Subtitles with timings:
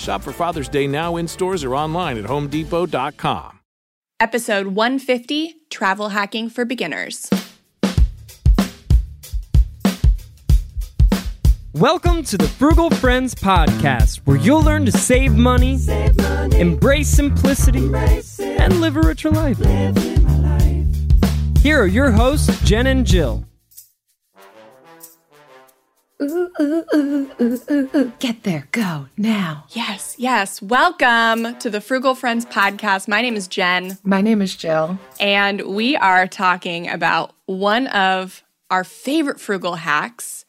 [0.00, 3.60] Shop for Father's Day now in stores or online at homedepot.com.
[4.18, 7.28] Episode 150 Travel Hacking for Beginners.
[11.72, 15.78] Welcome to the Frugal Friends Podcast, where you'll learn to save money,
[16.58, 17.90] embrace simplicity,
[18.40, 19.58] and live a richer life.
[21.62, 23.44] Here are your hosts, Jen and Jill.
[26.22, 28.12] Ooh, ooh, ooh, ooh, ooh, ooh.
[28.18, 29.64] Get there, go now.
[29.70, 30.60] Yes, yes.
[30.60, 33.08] Welcome to the Frugal Friends podcast.
[33.08, 34.98] My name is Jen, My name is Jill.
[35.18, 40.44] and we are talking about one of our favorite frugal hacks.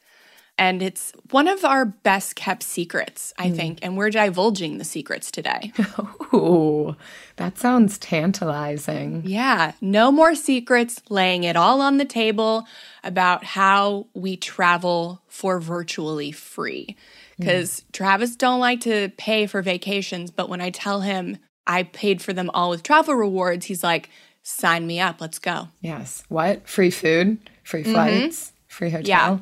[0.62, 3.56] And it's one of our best kept secrets, I hmm.
[3.56, 3.78] think.
[3.82, 5.72] And we're divulging the secrets today.
[6.32, 6.94] Ooh,
[7.34, 9.22] that sounds tantalizing.
[9.24, 12.64] Yeah, no more secrets, laying it all on the table
[13.02, 16.96] about how we travel for virtually free.
[17.38, 17.42] Hmm.
[17.42, 22.22] Because Travis don't like to pay for vacations, but when I tell him I paid
[22.22, 24.10] for them all with travel rewards, he's like,
[24.44, 26.22] "Sign me up, let's go." Yes.
[26.28, 26.68] What?
[26.68, 27.94] Free food, free mm-hmm.
[27.94, 29.04] flights, free hotel.
[29.04, 29.38] Yeah.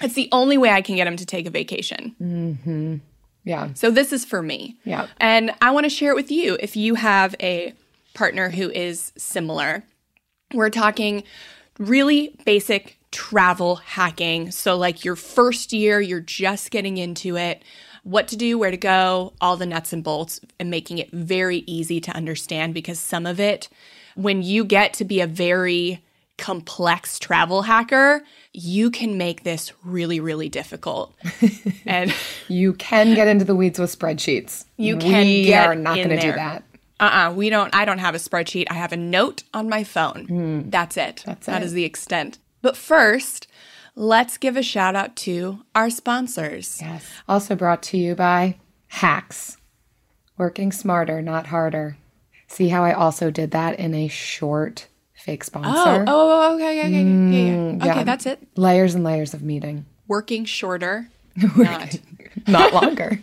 [0.00, 2.14] It's the only way I can get him to take a vacation.
[2.20, 2.96] Mm-hmm.
[3.44, 3.70] Yeah.
[3.74, 4.76] So this is for me.
[4.84, 5.06] Yeah.
[5.18, 7.72] And I want to share it with you if you have a
[8.14, 9.84] partner who is similar.
[10.52, 11.22] We're talking
[11.78, 14.50] really basic travel hacking.
[14.50, 17.62] So, like your first year, you're just getting into it,
[18.02, 21.58] what to do, where to go, all the nuts and bolts, and making it very
[21.66, 23.68] easy to understand because some of it,
[24.14, 26.02] when you get to be a very
[26.38, 28.22] complex travel hacker,
[28.54, 31.14] you can make this really, really difficult.
[31.86, 32.14] and
[32.48, 34.64] You can get into the weeds with spreadsheets.
[34.76, 36.62] You can We get are not in going to do that.
[37.00, 40.24] uh-uh we don't i don't have a spreadsheet i have a note on my phone
[40.26, 40.70] hmm.
[40.70, 41.66] that's it That's That it.
[41.66, 43.46] is the extent but first
[43.94, 47.04] let's give a shout out to our sponsors Yes.
[47.28, 48.56] Also brought to you by
[48.88, 49.58] Hacks.
[50.36, 51.98] Working smarter, not harder.
[52.48, 54.87] See how I also did that in a short
[55.18, 55.70] fake oh sponsor?
[55.70, 57.54] oh, oh, oh okay okay okay, yeah, yeah.
[57.56, 58.04] Mm, okay yeah.
[58.04, 59.84] that's it Layers and layers of meeting.
[60.06, 61.08] working shorter
[61.56, 61.96] not
[62.46, 63.20] Not longer.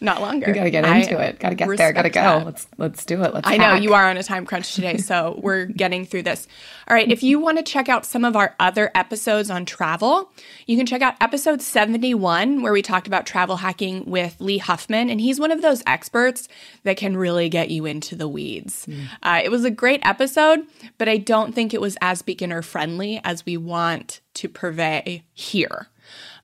[0.00, 1.38] not longer We gotta get I into it.
[1.38, 1.92] Gotta get there.
[1.92, 2.20] Gotta go.
[2.20, 2.46] that.
[2.46, 3.34] Let's let's do it.
[3.34, 3.48] Let's.
[3.48, 6.46] I know you are on a time crunch today, so we're getting through this.
[6.88, 10.30] All right, if you want to check out some of our other episodes on travel,
[10.66, 15.10] you can check out episode 71, where we talked about travel hacking with Lee Huffman,
[15.10, 16.48] and he's one of those experts
[16.84, 18.86] that can really get you into the weeds.
[19.22, 20.66] Uh, it was a great episode,
[20.98, 25.88] but I don't think it was as beginner friendly as we want to purvey here.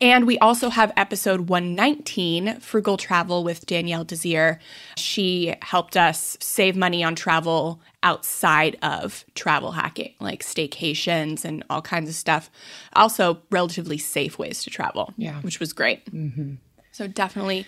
[0.01, 4.59] And we also have episode 119, Frugal Travel with Danielle Desir.
[4.97, 11.83] She helped us save money on travel outside of travel hacking, like staycations and all
[11.83, 12.51] kinds of stuff.
[12.95, 15.41] Also, relatively safe ways to travel, Yeah.
[15.43, 16.05] which was great.
[16.13, 16.55] Mm-hmm.
[16.91, 17.67] So, definitely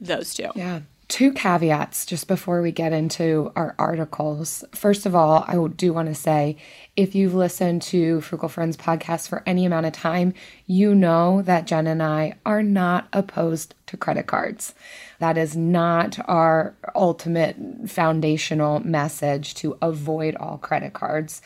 [0.00, 0.50] those two.
[0.54, 0.80] Yeah.
[1.12, 4.64] Two caveats just before we get into our articles.
[4.74, 6.56] First of all, I do want to say
[6.96, 10.32] if you've listened to Frugal Friends podcast for any amount of time,
[10.66, 14.74] you know that Jen and I are not opposed to credit cards.
[15.18, 17.56] That is not our ultimate
[17.90, 21.42] foundational message to avoid all credit cards.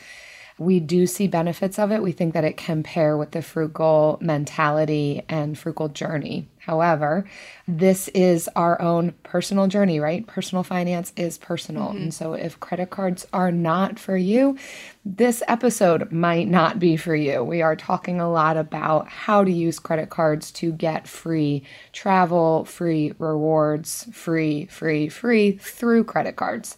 [0.59, 2.01] We do see benefits of it.
[2.01, 6.47] We think that it can pair with the frugal mentality and frugal journey.
[6.67, 7.23] However,
[7.65, 10.27] this is our own personal journey, right?
[10.27, 11.89] Personal finance is personal.
[11.89, 11.97] Mm-hmm.
[11.97, 14.57] And so if credit cards are not for you,
[15.05, 17.41] this episode might not be for you.
[17.41, 21.63] We are talking a lot about how to use credit cards to get free
[21.93, 26.75] travel, free rewards, free, free, free through credit cards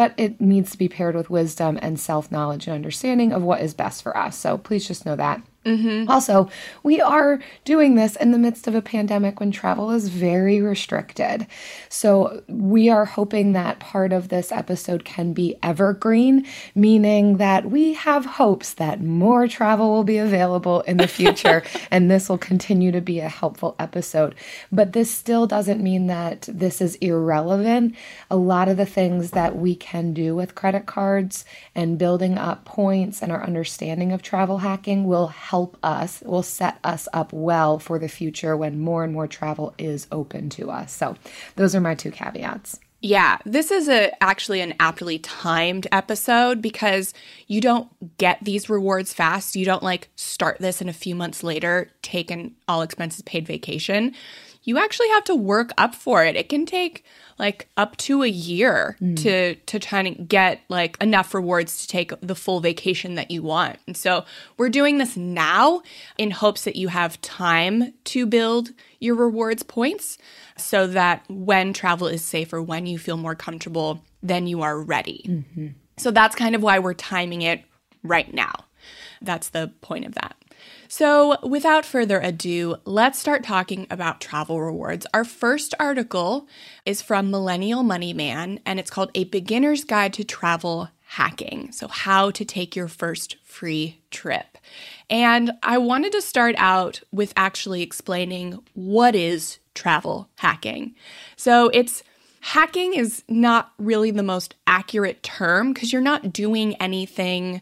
[0.00, 3.60] but it needs to be paired with wisdom and self knowledge and understanding of what
[3.60, 4.34] is best for us.
[4.34, 5.42] So please just know that.
[5.66, 6.10] Mm-hmm.
[6.10, 6.48] Also,
[6.82, 11.46] we are doing this in the midst of a pandemic when travel is very restricted.
[11.90, 17.92] So, we are hoping that part of this episode can be evergreen, meaning that we
[17.92, 22.90] have hopes that more travel will be available in the future and this will continue
[22.92, 24.34] to be a helpful episode.
[24.72, 27.96] But this still doesn't mean that this is irrelevant.
[28.30, 32.64] A lot of the things that we can do with credit cards and building up
[32.64, 35.49] points and our understanding of travel hacking will help
[35.82, 40.06] us, will set us up well for the future when more and more travel is
[40.12, 40.92] open to us.
[40.92, 41.16] So,
[41.56, 42.78] those are my two caveats.
[43.02, 47.14] Yeah, this is a actually an aptly timed episode because
[47.46, 47.88] you don't
[48.18, 49.56] get these rewards fast.
[49.56, 53.46] You don't like start this and a few months later take an all expenses paid
[53.46, 54.14] vacation.
[54.62, 56.36] You actually have to work up for it.
[56.36, 57.04] It can take
[57.38, 59.16] like up to a year mm.
[59.22, 63.42] to to try to get like enough rewards to take the full vacation that you
[63.42, 63.78] want.
[63.86, 64.24] And so
[64.58, 65.82] we're doing this now
[66.18, 70.18] in hopes that you have time to build your rewards points
[70.56, 75.24] so that when travel is safer, when you feel more comfortable, then you are ready.
[75.26, 75.68] Mm-hmm.
[75.96, 77.62] So that's kind of why we're timing it
[78.02, 78.52] right now.
[79.22, 80.36] That's the point of that.
[80.92, 85.06] So, without further ado, let's start talking about travel rewards.
[85.14, 86.48] Our first article
[86.84, 91.70] is from Millennial Money Man, and it's called A Beginner's Guide to Travel Hacking.
[91.70, 94.58] So, how to take your first free trip.
[95.08, 100.96] And I wanted to start out with actually explaining what is travel hacking.
[101.36, 102.02] So, it's
[102.40, 107.60] hacking is not really the most accurate term because you're not doing anything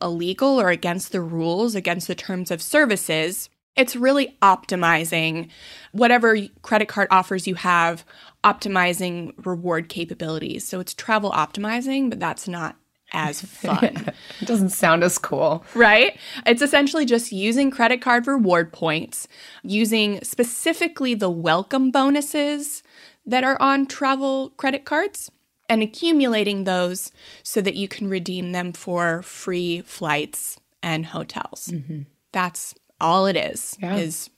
[0.00, 3.48] illegal or against the rules, against the terms of services.
[3.76, 5.50] It's really optimizing
[5.92, 8.04] whatever credit card offers you have,
[8.42, 10.66] optimizing reward capabilities.
[10.66, 12.76] So it's travel optimizing, but that's not
[13.12, 14.12] as fun.
[14.40, 15.64] it doesn't sound as cool.
[15.74, 16.18] Right?
[16.46, 19.28] It's essentially just using credit card reward points,
[19.62, 22.82] using specifically the welcome bonuses
[23.26, 25.30] that are on travel credit cards
[25.68, 31.68] and accumulating those so that you can redeem them for free flights and hotels.
[31.72, 32.02] Mm-hmm.
[32.32, 33.76] That's all it is.
[33.80, 33.96] Yeah.
[33.96, 34.30] Is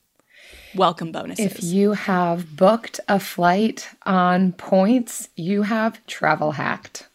[0.75, 1.45] welcome bonuses.
[1.45, 7.09] If you have booked a flight on points, you have travel hacked.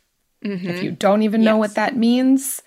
[0.43, 0.67] Mm-hmm.
[0.69, 1.59] If you don't even know yes.
[1.59, 2.61] what that means,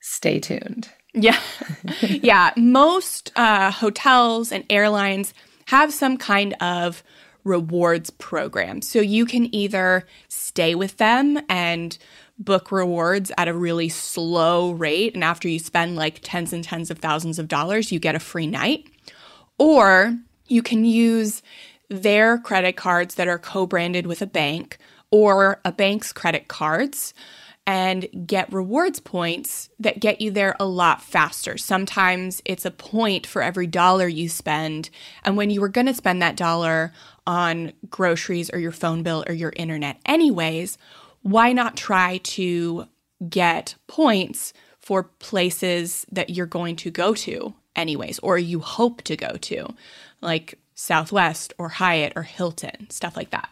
[0.00, 0.88] stay tuned.
[1.14, 1.38] Yeah.
[2.00, 2.52] yeah.
[2.56, 5.32] Most uh, hotels and airlines
[5.66, 7.02] have some kind of
[7.50, 8.80] rewards program.
[8.80, 11.98] So you can either stay with them and
[12.38, 15.14] book rewards at a really slow rate.
[15.14, 18.20] And after you spend like tens and tens of thousands of dollars, you get a
[18.20, 18.88] free night.
[19.58, 20.16] Or
[20.46, 21.42] you can use
[21.88, 24.78] their credit cards that are co branded with a bank
[25.10, 27.12] or a bank's credit cards
[27.66, 31.58] and get rewards points that get you there a lot faster.
[31.58, 34.90] Sometimes it's a point for every dollar you spend.
[35.24, 36.92] And when you were going to spend that dollar
[37.26, 40.78] on groceries or your phone bill or your internet, anyways,
[41.22, 42.86] why not try to
[43.28, 49.16] get points for places that you're going to go to, anyways, or you hope to
[49.16, 49.74] go to?
[50.20, 53.50] Like Southwest or Hyatt or Hilton, stuff like that.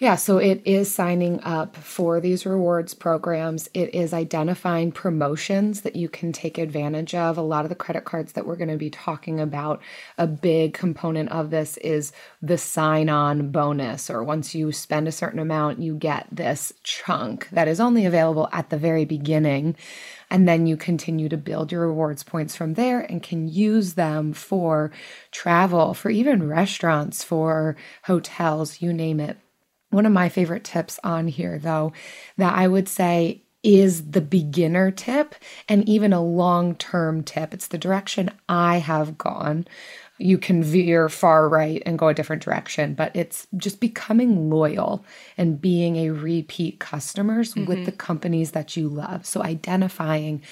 [0.00, 3.68] Yeah, so it is signing up for these rewards programs.
[3.74, 7.36] It is identifying promotions that you can take advantage of.
[7.36, 9.82] A lot of the credit cards that we're going to be talking about,
[10.16, 15.12] a big component of this is the sign on bonus, or once you spend a
[15.12, 19.74] certain amount, you get this chunk that is only available at the very beginning.
[20.30, 24.32] And then you continue to build your rewards points from there and can use them
[24.32, 24.92] for
[25.32, 27.74] travel, for even restaurants, for
[28.04, 29.38] hotels, you name it.
[29.90, 31.92] One of my favorite tips on here, though,
[32.36, 35.34] that I would say is the beginner tip
[35.68, 37.52] and even a long term tip.
[37.52, 39.66] It's the direction I have gone
[40.18, 45.04] you can veer far right and go a different direction, but it's just becoming loyal
[45.36, 47.66] and being a repeat customers mm-hmm.
[47.66, 49.24] with the companies that you love.
[49.24, 50.42] So identifying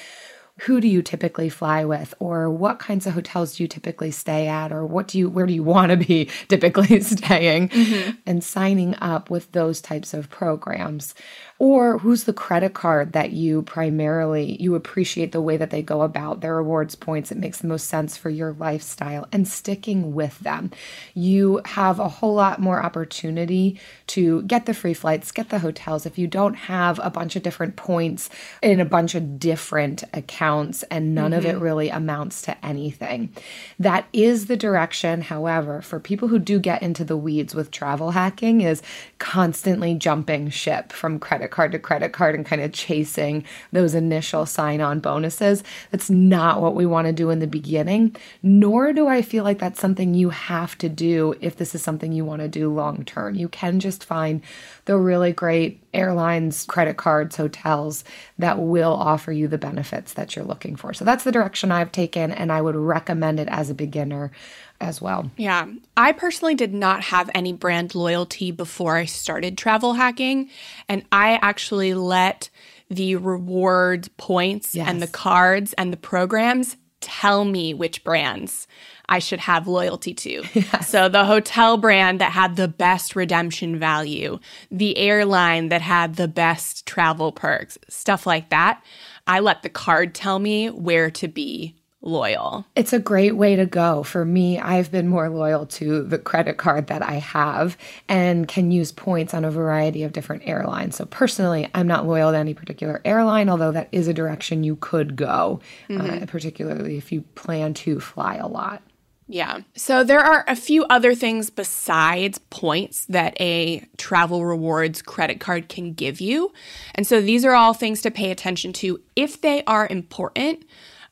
[0.61, 2.15] who do you typically fly with?
[2.19, 4.73] Or what kinds of hotels do you typically stay at?
[4.73, 7.69] Or what do you where do you want to be typically staying?
[7.69, 8.11] Mm-hmm.
[8.27, 11.15] and signing up with those types of programs
[11.59, 16.03] or who's the credit card that you primarily you appreciate the way that they go
[16.03, 20.39] about their rewards points it makes the most sense for your lifestyle and sticking with
[20.41, 20.71] them
[21.15, 26.07] you have a whole lot more opportunity to get the free flights get the hotels
[26.07, 28.29] if you don't have a bunch of different points
[28.63, 31.39] in a bunch of different accounts and none mm-hmm.
[31.39, 31.65] of it mm-hmm.
[31.65, 33.33] really amounts to anything.
[33.79, 38.13] That is the direction, however, for people who do get into the weeds with travel
[38.13, 38.83] hacking is
[39.19, 44.47] constantly jumping ship from credit card to credit card and kind of chasing those initial
[44.47, 45.63] sign-on bonuses.
[45.91, 49.59] That's not what we want to do in the beginning, nor do I feel like
[49.59, 53.05] that's something you have to do if this is something you want to do long
[53.05, 53.35] term.
[53.35, 54.43] You can just find
[54.85, 58.05] the really great airlines, credit cards, hotels
[58.39, 60.93] that will offer you the benefits that you're looking for.
[60.93, 64.31] So that's the direction I've taken, and I would recommend it as a beginner
[64.81, 65.31] as well.
[65.37, 65.67] Yeah.
[65.97, 70.51] I personally did not have any brand loyalty before I started travel hacking,
[70.89, 72.51] and I actually let
[72.89, 74.89] the reward points yes.
[74.89, 78.67] and the cards and the programs tell me which brands
[79.09, 80.43] I should have loyalty to.
[80.55, 80.89] Yes.
[80.89, 84.41] So the hotel brand that had the best redemption value,
[84.71, 88.83] the airline that had the best travel perks, stuff like that.
[89.27, 91.76] I let the card tell me where to be
[92.07, 92.65] loyal.
[92.75, 94.03] It's a great way to go.
[94.03, 97.77] For me, I've been more loyal to the credit card that I have
[98.09, 100.97] and can use points on a variety of different airlines.
[100.97, 104.77] So, personally, I'm not loyal to any particular airline, although that is a direction you
[104.77, 105.61] could go,
[105.91, 106.23] uh, mm-hmm.
[106.23, 108.83] uh, particularly if you plan to fly a lot.
[109.29, 109.61] Yeah.
[109.75, 115.69] So there are a few other things besides points that a travel rewards credit card
[115.69, 116.53] can give you.
[116.95, 120.65] And so these are all things to pay attention to if they are important.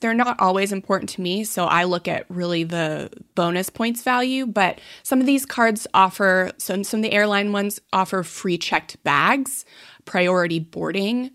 [0.04, 4.44] They're not always important to me, so I look at really the bonus points value,
[4.44, 9.02] but some of these cards offer some some of the airline ones offer free checked
[9.02, 9.64] bags,
[10.04, 11.30] priority boarding,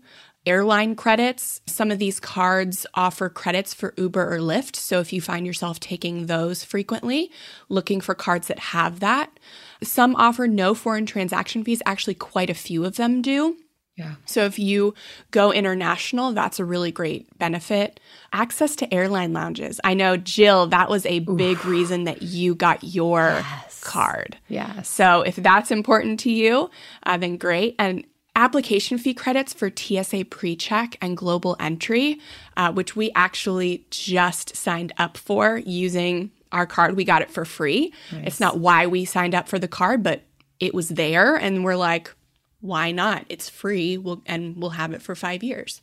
[0.46, 1.62] airline credits.
[1.66, 4.76] Some of these cards offer credits for Uber or Lyft.
[4.76, 7.32] So if you find yourself taking those frequently,
[7.68, 9.40] looking for cards that have that.
[9.82, 11.82] Some offer no foreign transaction fees.
[11.84, 13.56] Actually, quite a few of them do.
[14.00, 14.14] Yeah.
[14.24, 14.94] So if you
[15.30, 18.00] go international, that's a really great benefit.
[18.32, 19.78] Access to airline lounges.
[19.84, 21.66] I know, Jill, that was a big Oof.
[21.66, 23.80] reason that you got your yes.
[23.84, 24.38] card.
[24.48, 24.80] Yeah.
[24.82, 26.70] So if that's important to you,
[27.02, 27.74] uh, then great.
[27.78, 32.20] And application fee credits for TSA PreCheck and Global Entry,
[32.56, 36.96] uh, which we actually just signed up for using our card.
[36.96, 37.92] We got it for free.
[38.12, 38.26] Nice.
[38.26, 40.22] It's not why we signed up for the card, but
[40.58, 42.14] it was there, and we're like,
[42.60, 43.24] why not?
[43.28, 45.80] It's free we'll, and we'll have it for five years.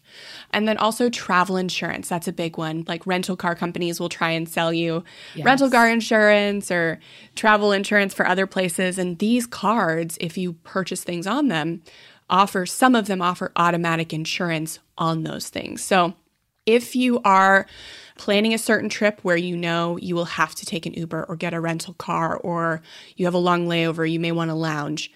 [0.51, 2.07] And then also travel insurance.
[2.07, 2.85] That's a big one.
[2.87, 5.03] Like rental car companies will try and sell you
[5.33, 5.45] yes.
[5.45, 6.99] rental car insurance or
[7.35, 8.97] travel insurance for other places.
[8.99, 11.81] And these cards, if you purchase things on them,
[12.29, 15.83] offer, some of them offer automatic insurance on those things.
[15.83, 16.13] So
[16.67, 17.65] if you are
[18.17, 21.35] planning a certain trip where you know you will have to take an Uber or
[21.35, 22.81] get a rental car or
[23.15, 25.11] you have a long layover, you may want to lounge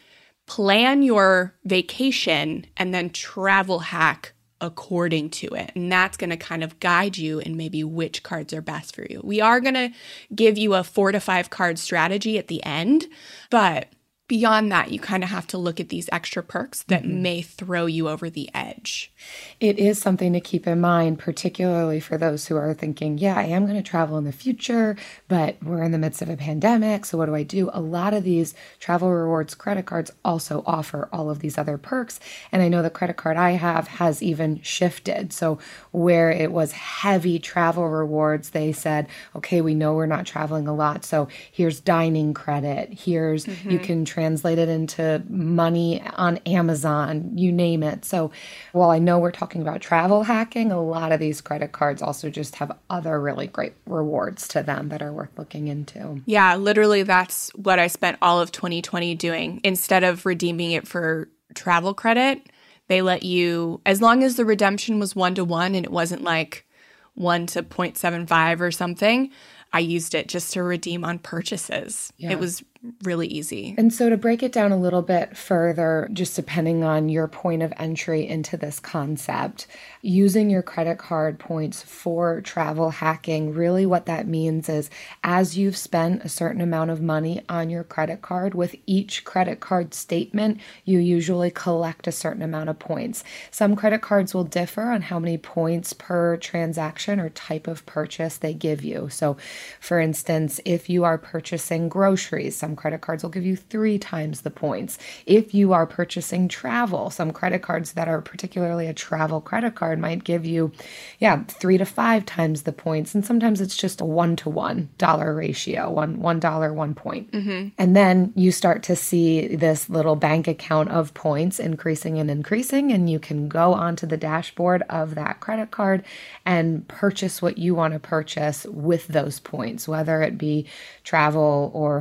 [0.51, 5.72] plan your vacation and then travel hack according to it.
[5.75, 9.05] And that's going to kind of guide you in maybe which cards are best for
[9.10, 9.22] you.
[9.24, 9.91] We are going to
[10.36, 13.08] give you a four to five card strategy at the end,
[13.50, 13.88] but
[14.31, 17.21] beyond that, you kind of have to look at these extra perks that mm-hmm.
[17.21, 19.11] may throw you over the edge.
[19.59, 23.43] It is something to keep in mind, particularly for those who are thinking, yeah, I
[23.43, 24.95] am going to travel in the future,
[25.27, 27.03] but we're in the midst of a pandemic.
[27.03, 27.69] So, what do I do?
[27.73, 32.21] A lot of these travel rewards credit cards also offer all of these other perks.
[32.53, 35.33] And I know the credit card I have has even shifted.
[35.33, 35.59] So,
[35.91, 40.73] where it was heavy travel rewards, they said, okay, we know we're not traveling a
[40.73, 41.03] lot.
[41.03, 42.93] So, here's dining credit.
[42.93, 43.71] Here's, mm-hmm.
[43.71, 48.05] you can translated into money on Amazon, you name it.
[48.05, 48.29] So
[48.71, 52.29] while I know we're talking about travel hacking, a lot of these credit cards also
[52.29, 56.21] just have other really great rewards to them that are worth looking into.
[56.27, 59.59] Yeah, literally, that's what I spent all of 2020 doing.
[59.63, 62.43] Instead of redeeming it for travel credit,
[62.87, 66.21] they let you, as long as the redemption was one to one and it wasn't
[66.21, 66.67] like
[67.15, 69.31] one to 0.75 or something,
[69.73, 72.13] I used it just to redeem on purchases.
[72.17, 72.33] Yeah.
[72.33, 72.63] It was
[73.03, 73.75] really easy.
[73.77, 77.61] And so, to break it down a little bit further, just depending on your point
[77.61, 79.67] of entry into this concept,
[80.01, 84.89] using your credit card points for travel hacking, really what that means is
[85.23, 89.59] as you've spent a certain amount of money on your credit card, with each credit
[89.59, 93.23] card statement, you usually collect a certain amount of points.
[93.51, 98.38] Some credit cards will differ on how many points per transaction or type of purchase
[98.38, 99.09] they give you.
[99.09, 99.38] So,
[99.79, 103.99] for instance, if you are purchasing groceries, some Some credit cards will give you three
[103.99, 104.97] times the points.
[105.25, 109.99] If you are purchasing travel, some credit cards that are particularly a travel credit card
[109.99, 110.71] might give you,
[111.19, 113.13] yeah, three to five times the points.
[113.13, 117.29] And sometimes it's just a one to one dollar ratio, one one dollar, one point.
[117.33, 117.67] Mm-hmm.
[117.77, 122.93] And then you start to see this little bank account of points increasing and increasing,
[122.93, 126.05] and you can go onto the dashboard of that credit card
[126.45, 130.67] and purchase what you want to purchase with those points, whether it be
[131.03, 131.99] travel or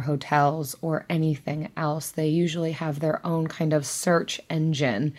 [0.81, 2.11] or anything else.
[2.11, 5.15] They usually have their own kind of search engine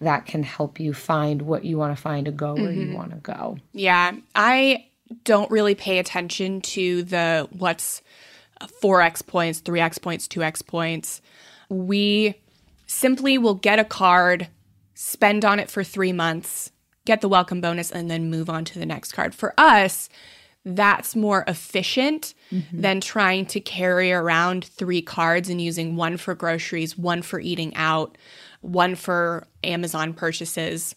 [0.00, 2.94] that can help you find what you want to find to go where you mm-hmm.
[2.94, 3.58] want to go.
[3.72, 4.86] Yeah, I
[5.24, 8.02] don't really pay attention to the what's
[8.60, 11.20] uh, 4x points, 3x points, 2x points.
[11.68, 12.34] We
[12.86, 14.48] simply will get a card,
[14.94, 16.70] spend on it for three months,
[17.04, 19.34] get the welcome bonus, and then move on to the next card.
[19.34, 20.08] For us,
[20.76, 22.80] that's more efficient mm-hmm.
[22.80, 27.74] than trying to carry around three cards and using one for groceries, one for eating
[27.74, 28.18] out,
[28.60, 30.94] one for Amazon purchases.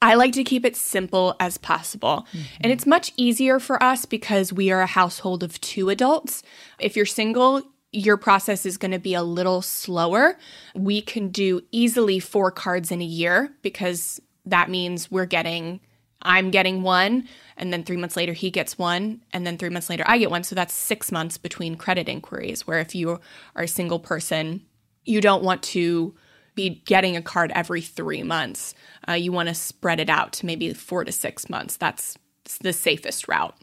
[0.00, 2.26] I like to keep it simple as possible.
[2.32, 2.56] Mm-hmm.
[2.62, 6.42] And it's much easier for us because we are a household of two adults.
[6.80, 7.62] If you're single,
[7.92, 10.36] your process is going to be a little slower.
[10.74, 15.80] We can do easily four cards in a year because that means we're getting,
[16.22, 19.90] I'm getting one, and then three months later he gets one, and then three months
[19.90, 20.44] later I get one.
[20.44, 22.66] So that's six months between credit inquiries.
[22.66, 23.20] Where if you
[23.56, 24.62] are a single person,
[25.04, 26.14] you don't want to
[26.54, 28.74] be getting a card every three months.
[29.08, 31.76] Uh, you want to spread it out to maybe four to six months.
[31.76, 32.16] That's
[32.60, 33.56] the safest route.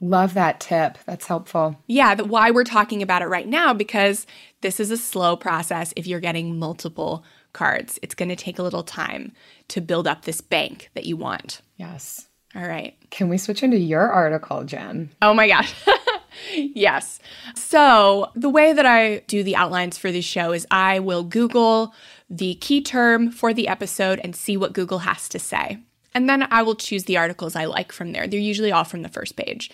[0.00, 0.98] Love that tip.
[1.04, 1.78] That's helpful.
[1.86, 4.26] Yeah, the, why we're talking about it right now because
[4.62, 7.22] this is a slow process if you're getting multiple
[7.52, 7.98] cards.
[8.02, 9.32] It's going to take a little time
[9.68, 11.60] to build up this bank that you want.
[11.80, 12.28] Yes.
[12.54, 12.94] All right.
[13.10, 15.08] Can we switch into your article, Jen?
[15.22, 15.74] Oh my gosh.
[16.54, 17.20] yes.
[17.54, 21.94] So, the way that I do the outlines for this show is I will Google
[22.28, 25.78] the key term for the episode and see what Google has to say.
[26.12, 28.26] And then I will choose the articles I like from there.
[28.26, 29.70] They're usually all from the first page.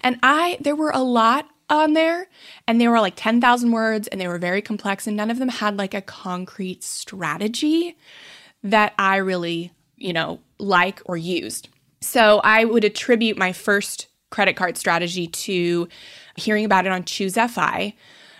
[0.00, 2.26] And I, there were a lot on there,
[2.66, 5.50] and they were like 10,000 words, and they were very complex, and none of them
[5.50, 7.98] had like a concrete strategy
[8.62, 11.68] that I really, you know, like or used.
[12.00, 15.88] So I would attribute my first credit card strategy to
[16.36, 17.94] hearing about it on Choose FI.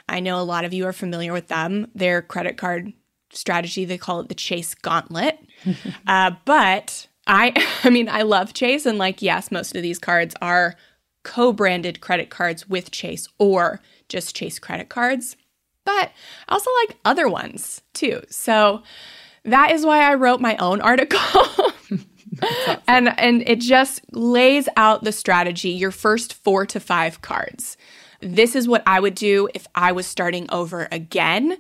[0.09, 1.89] I know a lot of you are familiar with them.
[1.95, 2.93] Their credit card
[3.33, 5.39] strategy, they call it the Chase Gauntlet.
[6.07, 7.53] uh, but I,
[7.85, 10.75] I mean, I love Chase, and like, yes, most of these cards are
[11.23, 15.37] co-branded credit cards with Chase or just Chase credit cards.
[15.85, 16.11] But
[16.49, 18.23] I also like other ones too.
[18.31, 18.83] So
[19.45, 21.73] that is why I wrote my own article.
[22.87, 27.77] and and it just lays out the strategy, your first 4 to 5 cards.
[28.21, 31.57] This is what I would do if I was starting over again.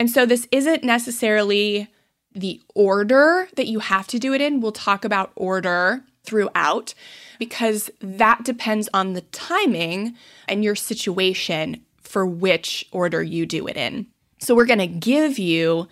[0.00, 1.88] And so this isn't necessarily
[2.34, 4.60] the order that you have to do it in.
[4.60, 6.94] We'll talk about order throughout
[7.38, 10.16] because that depends on the timing
[10.48, 14.06] and your situation for which order you do it in.
[14.38, 15.88] So we're going to give you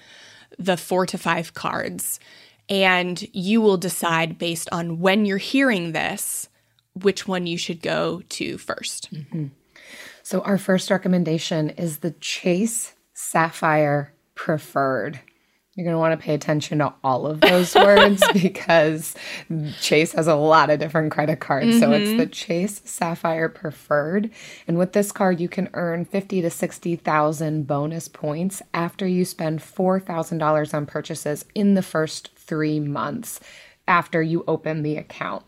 [0.61, 2.21] the 4 to 5 cards
[2.69, 6.49] and you will decide based on when you're hearing this
[6.95, 9.47] which one you should go to 1st mm-hmm.
[10.23, 15.19] So, our first recommendation is the Chase Sapphire Preferred.
[15.81, 19.15] You're going to want to pay attention to all of those words because
[19.81, 21.79] Chase has a lot of different credit cards.
[21.79, 22.19] So it's mm-hmm.
[22.19, 24.31] the Chase Sapphire Preferred.
[24.69, 29.61] And with this card, you can earn 50 to 60,000 bonus points after you spend
[29.61, 33.41] $4,000 on purchases in the first three months
[33.89, 35.45] after you open the account.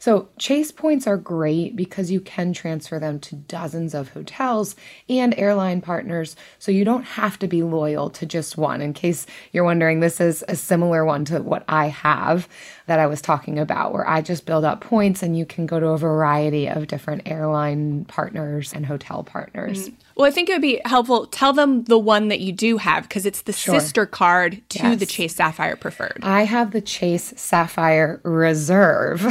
[0.00, 4.76] So, Chase points are great because you can transfer them to dozens of hotels
[5.08, 8.80] and airline partners, so you don't have to be loyal to just one.
[8.80, 12.48] In case you're wondering, this is a similar one to what I have
[12.86, 15.80] that I was talking about, where I just build up points and you can go
[15.80, 19.88] to a variety of different airline partners and hotel partners.
[19.88, 19.94] Mm.
[20.18, 21.28] Well, I think it would be helpful.
[21.28, 24.98] Tell them the one that you do have because it's the sister card to Yes.
[24.98, 26.18] the Chase Sapphire Preferred.
[26.24, 29.22] I have the Chase Sapphire Reserve,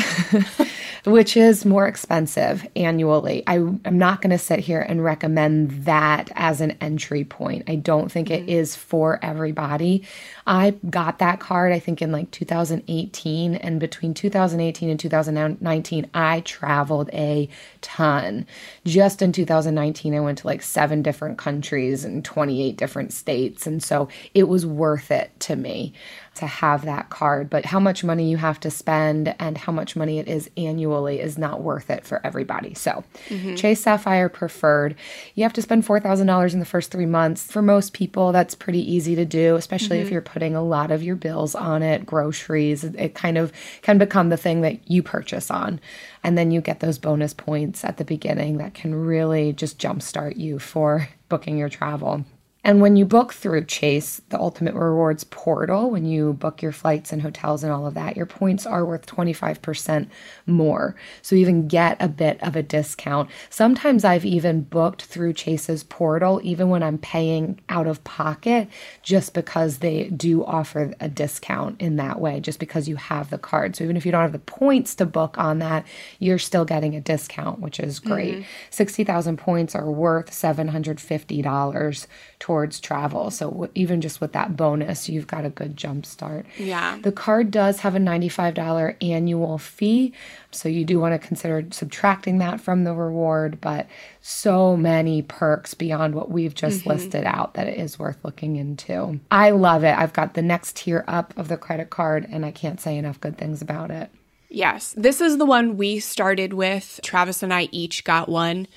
[1.06, 3.44] which is more expensive annually.
[3.46, 7.66] I, am not going to sit here and recommend that as an entry point.
[7.68, 8.50] I don't think it mm-hmm.
[8.50, 10.04] is for everybody.
[10.48, 13.56] I got that card, I think, in like 2018.
[13.56, 17.50] And between 2018 and 2019, I traveled a
[17.82, 18.48] ton.
[18.86, 23.68] Just in 2019, I went to like seven different countries and 28 different states.
[23.68, 25.94] And so it was worth it to me.
[26.38, 27.50] To have that card.
[27.50, 31.20] But how much money you have to spend and how much money it is annually
[31.20, 32.74] is not worth it for everybody.
[32.74, 33.56] So, mm-hmm.
[33.56, 34.96] Chase Sapphire Preferred,
[35.36, 37.52] you have to spend $4,000 in the first three months.
[37.52, 40.06] For most people, that's pretty easy to do, especially mm-hmm.
[40.06, 42.84] if you're putting a lot of your bills on it, groceries.
[42.84, 45.80] It kind of can become the thing that you purchase on.
[46.24, 50.38] And then you get those bonus points at the beginning that can really just jumpstart
[50.38, 52.26] you for booking your travel.
[52.68, 57.14] And when you book through Chase, the Ultimate Rewards portal, when you book your flights
[57.14, 60.10] and hotels and all of that, your points are worth 25%
[60.46, 60.94] more.
[61.22, 63.30] So you even get a bit of a discount.
[63.50, 68.68] Sometimes I've even booked through Chase's portal, even when I'm paying out of pocket,
[69.02, 73.38] just because they do offer a discount in that way, just because you have the
[73.38, 73.78] card.
[73.78, 75.86] So even if you don't have the points to book on that,
[76.20, 78.40] you're still getting a discount, which is great.
[78.40, 78.72] Mm-hmm.
[78.72, 82.08] 60,000 points are worth $750
[82.40, 83.30] towards towards travel.
[83.30, 86.48] So even just with that bonus, you've got a good jump start.
[86.58, 86.98] Yeah.
[87.04, 90.12] The card does have a $95 annual fee.
[90.50, 93.86] So you do want to consider subtracting that from the reward, but
[94.22, 96.90] so many perks beyond what we've just mm-hmm.
[96.90, 99.20] listed out that it is worth looking into.
[99.30, 99.96] I love it.
[99.96, 103.22] I've got the next tier up of the credit card and I can't say enough
[103.22, 104.10] good things about it.
[104.50, 107.02] Yes, this is the one we started with.
[107.04, 108.68] Travis and I each got one.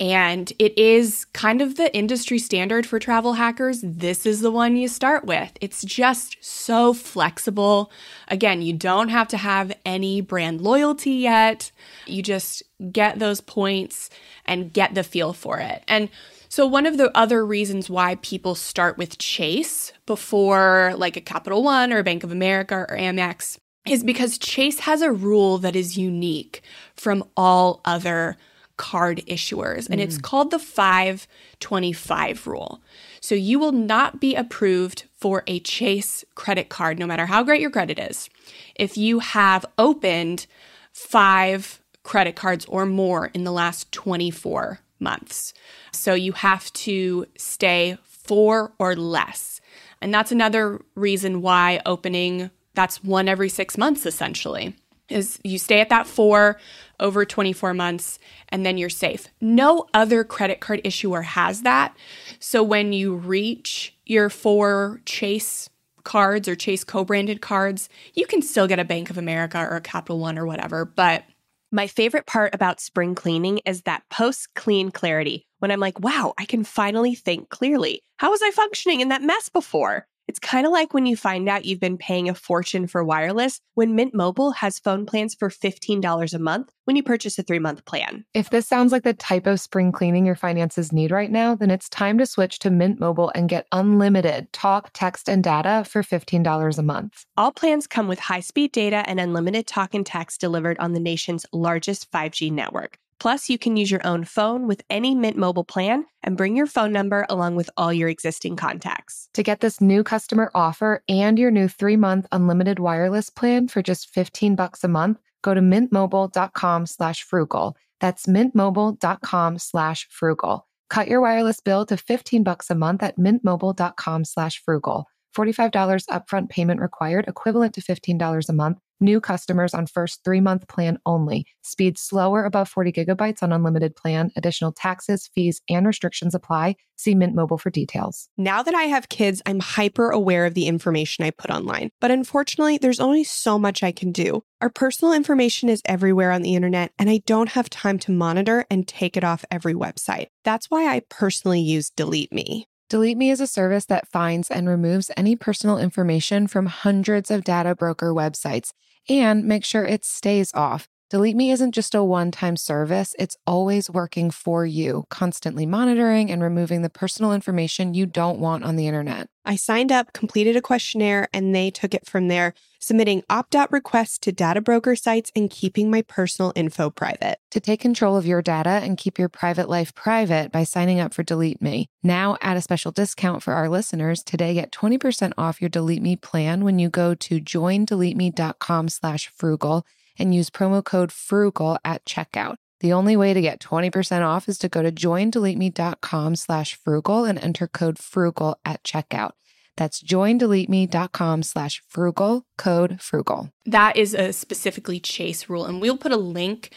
[0.00, 3.82] And it is kind of the industry standard for travel hackers.
[3.84, 5.52] This is the one you start with.
[5.60, 7.92] It's just so flexible.
[8.28, 11.70] Again, you don't have to have any brand loyalty yet.
[12.06, 14.08] You just get those points
[14.46, 15.84] and get the feel for it.
[15.86, 16.08] And
[16.48, 21.62] so, one of the other reasons why people start with Chase before like a Capital
[21.62, 25.98] One or Bank of America or Amex is because Chase has a rule that is
[25.98, 26.62] unique
[26.96, 28.36] from all other
[28.80, 30.04] card issuers, and mm.
[30.04, 32.80] it's called the 525 rule.
[33.20, 37.60] So you will not be approved for a Chase credit card, no matter how great
[37.60, 38.30] your credit is,
[38.74, 40.46] if you have opened
[40.92, 45.52] five credit cards or more in the last 24 months.
[45.92, 49.60] So you have to stay four or less.
[50.00, 54.74] And that's another reason why opening that's one every six months essentially
[55.10, 56.58] is you stay at that four
[56.98, 58.18] over 24 months
[58.50, 59.28] and then you're safe.
[59.40, 61.96] No other credit card issuer has that.
[62.38, 65.68] So when you reach your four Chase
[66.04, 69.76] cards or Chase co branded cards, you can still get a Bank of America or
[69.76, 70.84] a Capital One or whatever.
[70.84, 71.24] But
[71.72, 76.34] my favorite part about spring cleaning is that post clean clarity when I'm like, wow,
[76.36, 78.02] I can finally think clearly.
[78.16, 80.06] How was I functioning in that mess before?
[80.30, 83.60] It's kind of like when you find out you've been paying a fortune for wireless
[83.74, 87.58] when Mint Mobile has phone plans for $15 a month when you purchase a three
[87.58, 88.24] month plan.
[88.32, 91.72] If this sounds like the type of spring cleaning your finances need right now, then
[91.72, 96.04] it's time to switch to Mint Mobile and get unlimited talk, text, and data for
[96.04, 97.24] $15 a month.
[97.36, 101.00] All plans come with high speed data and unlimited talk and text delivered on the
[101.00, 103.00] nation's largest 5G network.
[103.20, 106.66] Plus, you can use your own phone with any Mint Mobile plan and bring your
[106.66, 109.28] phone number along with all your existing contacts.
[109.34, 114.08] To get this new customer offer and your new 3-month unlimited wireless plan for just
[114.08, 117.76] 15 bucks a month, go to mintmobile.com slash frugal.
[118.00, 120.66] That's mintmobile.com slash frugal.
[120.88, 125.06] Cut your wireless bill to 15 bucks a month at mintmobile.com/frugal.
[125.36, 128.78] $45 upfront payment required, equivalent to $15 a month.
[129.02, 131.46] New customers on first three month plan only.
[131.62, 134.30] Speed slower above 40 gigabytes on unlimited plan.
[134.36, 136.76] Additional taxes, fees, and restrictions apply.
[136.96, 138.28] See Mint Mobile for details.
[138.36, 141.88] Now that I have kids, I'm hyper aware of the information I put online.
[141.98, 144.42] But unfortunately, there's only so much I can do.
[144.60, 148.66] Our personal information is everywhere on the internet, and I don't have time to monitor
[148.70, 150.26] and take it off every website.
[150.44, 152.66] That's why I personally use Delete Me.
[152.90, 157.44] Delete Me is a service that finds and removes any personal information from hundreds of
[157.44, 158.72] data broker websites
[159.08, 160.88] and make sure it stays off.
[161.10, 166.30] Delete Me isn't just a one time service, it's always working for you, constantly monitoring
[166.30, 169.26] and removing the personal information you don't want on the internet.
[169.44, 173.72] I signed up, completed a questionnaire, and they took it from there, submitting opt out
[173.72, 177.38] requests to data broker sites and keeping my personal info private.
[177.50, 181.12] To take control of your data and keep your private life private by signing up
[181.12, 181.88] for Delete Me.
[182.04, 186.14] Now, at a special discount for our listeners, today get 20% off your Delete Me
[186.14, 189.84] plan when you go to joindeleteme.com slash frugal
[190.20, 192.56] and use promo code FRUGAL at checkout.
[192.80, 197.38] The only way to get 20% off is to go to joindeleteme.com slash frugal and
[197.38, 199.32] enter code FRUGAL at checkout.
[199.76, 203.50] That's joindeleteme.com slash frugal, code frugal.
[203.64, 205.64] That is a specifically Chase rule.
[205.64, 206.74] And we'll put a link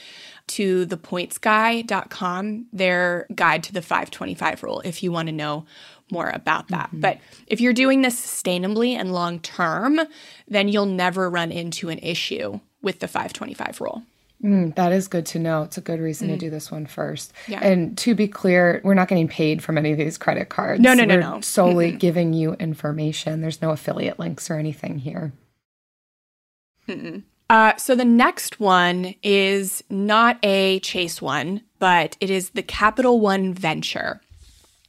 [0.48, 5.66] to the pointsguy.com, their guide to the 525 rule, if you want to know
[6.12, 6.88] more about that.
[6.88, 7.02] Mm-hmm.
[7.02, 10.00] But if you're doing this sustainably and long term,
[10.48, 14.04] then you'll never run into an issue with the 525 rule.
[14.44, 15.64] Mm, that is good to know.
[15.64, 16.32] It's a good reason mm.
[16.32, 17.32] to do this one first.
[17.48, 17.62] Yeah.
[17.62, 20.82] And to be clear, we're not getting paid from any of these credit cards.
[20.82, 21.40] No, no, no, no.
[21.42, 21.98] Solely mm-hmm.
[21.98, 23.42] giving you information.
[23.42, 25.32] There's no affiliate links or anything here.
[27.50, 33.20] Uh, so the next one is not a Chase one, but it is the Capital
[33.22, 34.20] One Venture.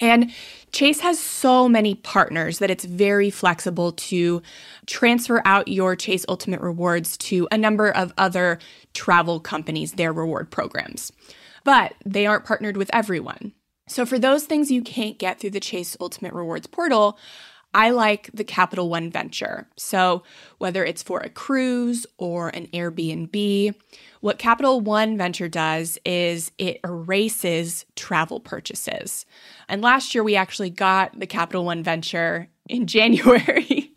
[0.00, 0.32] And
[0.74, 4.42] Chase has so many partners that it's very flexible to
[4.86, 8.58] transfer out your Chase Ultimate Rewards to a number of other
[8.92, 11.12] travel companies, their reward programs.
[11.62, 13.52] But they aren't partnered with everyone.
[13.86, 17.20] So for those things you can't get through the Chase Ultimate Rewards portal,
[17.74, 19.66] I like the Capital One venture.
[19.76, 20.22] So,
[20.58, 23.74] whether it's for a cruise or an Airbnb,
[24.20, 29.26] what Capital One venture does is it erases travel purchases.
[29.68, 33.90] And last year, we actually got the Capital One venture in January.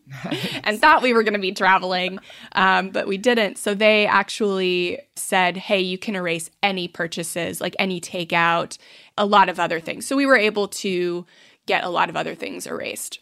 [0.64, 2.18] and thought we were going to be traveling,
[2.54, 3.58] um, but we didn't.
[3.58, 8.78] So they actually said, hey, you can erase any purchases, like any takeout,
[9.18, 10.06] a lot of other things.
[10.06, 11.26] So we were able to
[11.66, 13.20] get a lot of other things erased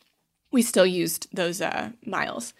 [0.56, 2.54] we still used those uh, miles.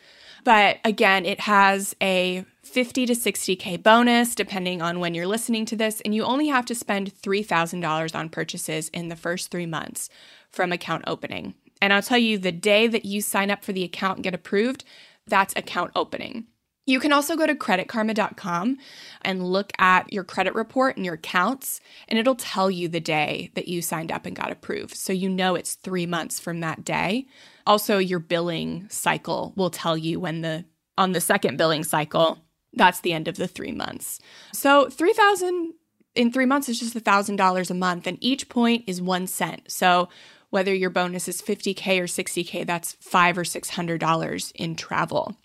[0.44, 5.78] But again, it has a 50 to 60K bonus depending on when you're listening to
[5.78, 10.10] this, and you only have to spend $3,000 on purchases in the first three months
[10.52, 11.56] from account opening.
[11.82, 14.36] And I'll tell you, the day that you sign up for the account and get
[14.36, 14.84] approved,
[15.26, 16.48] that's account opening.
[16.88, 18.78] You can also go to creditkarma.com
[19.24, 23.50] and look at your credit report and your accounts, and it'll tell you the day
[23.56, 24.96] that you signed up and got approved.
[24.96, 27.26] So you know it's three months from that day.
[27.66, 30.66] Also, your billing cycle will tell you when the
[30.98, 32.38] on the second billing cycle,
[32.74, 34.20] that's the end of the three months.
[34.54, 35.74] So 3000
[36.14, 39.70] in three months is just a $1,000 a month, and each point is one cent.
[39.70, 40.08] So
[40.52, 45.36] whether your bonus is 50K or 60K, that's five or $600 in travel.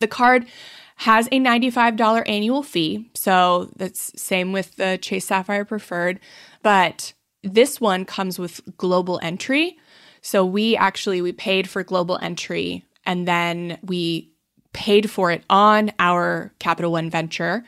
[0.00, 0.46] The card
[0.96, 3.10] has a $95 annual fee.
[3.14, 6.20] So that's same with the Chase Sapphire Preferred,
[6.62, 9.76] but this one comes with global entry.
[10.22, 14.32] So we actually we paid for global entry and then we
[14.72, 17.64] paid for it on our Capital One venture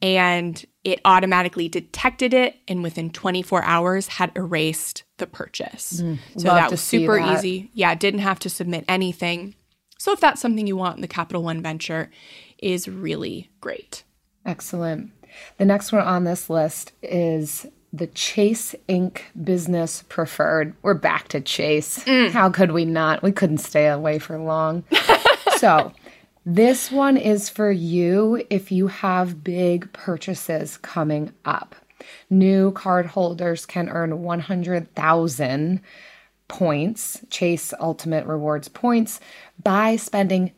[0.00, 6.00] and it automatically detected it and within 24 hours had erased the purchase.
[6.00, 7.38] Mm, so that was super that.
[7.38, 7.70] easy.
[7.74, 9.54] Yeah, didn't have to submit anything.
[9.98, 12.10] So if that's something you want in the Capital One venture,
[12.58, 14.04] is really great.
[14.46, 15.10] Excellent.
[15.58, 20.74] The next one on this list is the Chase Ink Business Preferred.
[20.82, 22.04] We're back to Chase.
[22.04, 22.30] Mm.
[22.30, 23.22] How could we not?
[23.22, 24.84] We couldn't stay away for long.
[25.56, 25.92] so,
[26.46, 31.74] this one is for you if you have big purchases coming up.
[32.30, 35.80] New cardholders can earn 100,000
[36.48, 39.20] points, Chase Ultimate Rewards points,
[39.62, 40.52] by spending,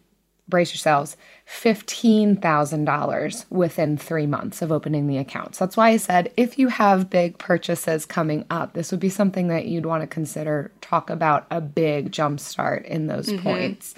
[0.49, 1.17] brace yourselves,
[1.49, 5.55] $15,000 within three months of opening the account.
[5.55, 9.09] So that's why I said if you have big purchases coming up, this would be
[9.09, 10.71] something that you'd want to consider.
[10.81, 13.43] Talk about a big jump start in those mm-hmm.
[13.43, 13.95] points.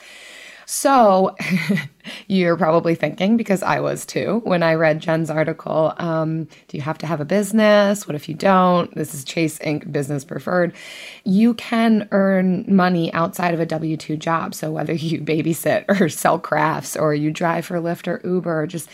[0.67, 1.37] So
[2.27, 6.81] you're probably thinking, because I was too, when I read Jen's article, um, do you
[6.83, 8.07] have to have a business?
[8.07, 8.95] What if you don't?
[8.95, 10.75] This is Chase Ink Business Preferred.
[11.25, 14.55] You can earn money outside of a W 2 job.
[14.55, 18.89] So whether you babysit or sell crafts or you drive for Lyft or Uber, just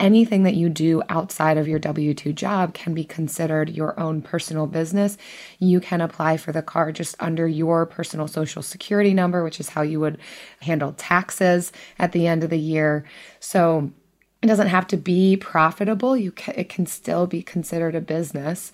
[0.00, 4.22] anything that you do outside of your W 2 job can be considered your own
[4.22, 5.16] personal business.
[5.58, 9.70] You can apply for the card just under your personal social security number, which is
[9.70, 10.18] how you would
[10.60, 13.04] handle taxes at the end of the year.
[13.40, 13.90] So
[14.42, 16.16] it doesn't have to be profitable.
[16.16, 18.72] You can, it can still be considered a business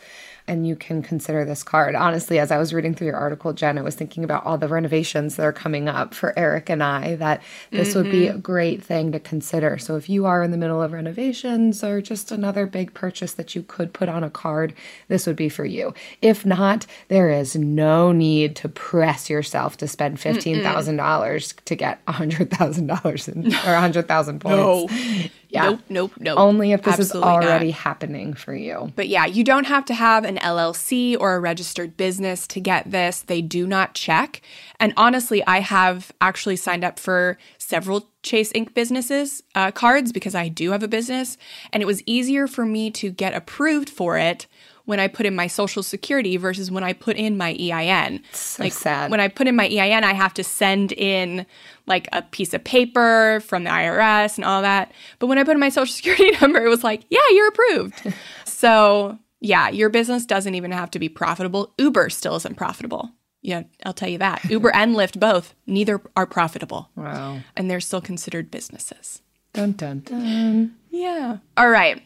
[0.50, 1.94] and you can consider this card.
[1.94, 4.66] Honestly, as I was reading through your article, Jen, I was thinking about all the
[4.66, 7.98] renovations that are coming up for Eric and I, that this mm-hmm.
[7.98, 8.40] would be a mm-hmm.
[8.40, 9.78] great thing to consider.
[9.78, 13.54] So if you are in the middle of renovations or just another big purchase that
[13.54, 14.74] you could put on a card,
[15.06, 15.94] this would be for you.
[16.20, 23.66] If not, there is no need to press yourself to spend $15,000 to get $100,000
[23.66, 24.56] or 100,000 points.
[24.56, 25.30] No.
[25.50, 25.70] Yeah.
[25.70, 26.38] Nope, nope, nope.
[26.38, 27.74] Only if this Absolutely is already not.
[27.78, 28.92] happening for you.
[28.94, 32.90] But yeah, you don't have to have an LLC or a registered business to get
[32.90, 33.22] this.
[33.22, 34.42] They do not check.
[34.78, 40.34] And honestly, I have actually signed up for several Chase Ink businesses uh, cards because
[40.34, 41.36] I do have a business.
[41.72, 44.46] And it was easier for me to get approved for it
[44.90, 48.24] when I put in my social security versus when I put in my EIN.
[48.32, 49.08] So like sad.
[49.08, 51.46] when I put in my EIN, I have to send in
[51.86, 54.90] like a piece of paper from the IRS and all that.
[55.20, 58.12] But when I put in my social security number, it was like, yeah, you're approved.
[58.44, 61.72] so yeah, your business doesn't even have to be profitable.
[61.78, 63.10] Uber still isn't profitable.
[63.42, 64.44] Yeah, I'll tell you that.
[64.50, 66.90] Uber and Lyft both, neither are profitable.
[66.96, 67.38] Wow.
[67.56, 69.22] And they're still considered businesses.
[69.52, 70.74] Dun dun dun.
[70.90, 71.36] Yeah.
[71.56, 72.02] All right.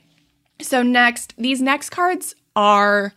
[0.61, 3.12] So next, these next cards are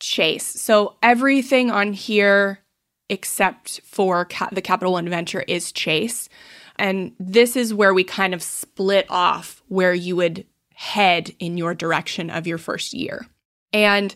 [0.00, 0.46] Chase.
[0.46, 2.60] So everything on here
[3.08, 6.28] except for ca- the Capital One Venture is Chase.
[6.76, 11.74] And this is where we kind of split off where you would head in your
[11.74, 13.26] direction of your first year.
[13.72, 14.14] And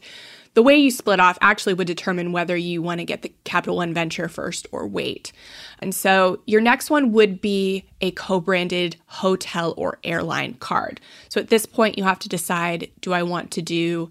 [0.54, 3.76] the way you split off actually would determine whether you want to get the Capital
[3.76, 5.32] One Venture first or wait.
[5.78, 11.00] And so your next one would be a co branded hotel or airline card.
[11.30, 14.10] So at this point, you have to decide do I want to do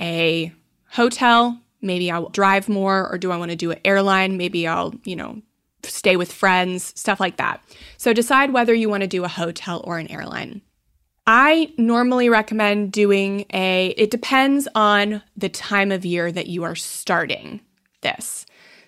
[0.00, 0.52] a
[0.90, 1.60] hotel?
[1.80, 4.36] Maybe I'll drive more, or do I want to do an airline?
[4.36, 5.42] Maybe I'll, you know,
[5.82, 7.62] stay with friends, stuff like that.
[7.98, 10.62] So decide whether you want to do a hotel or an airline.
[11.26, 16.74] I normally recommend doing a, it depends on the time of year that you are
[16.74, 17.60] starting
[18.02, 18.44] this.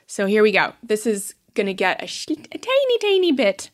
[0.06, 0.74] So here we go.
[0.82, 3.70] This is going to get a, sh- a tiny, tiny bit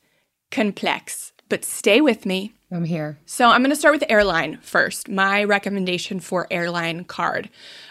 [0.51, 2.55] complex, but stay with me.
[2.73, 3.19] I'm here.
[3.27, 5.09] So I'm going to start with airline first.
[5.09, 7.51] My recommendation for airline card,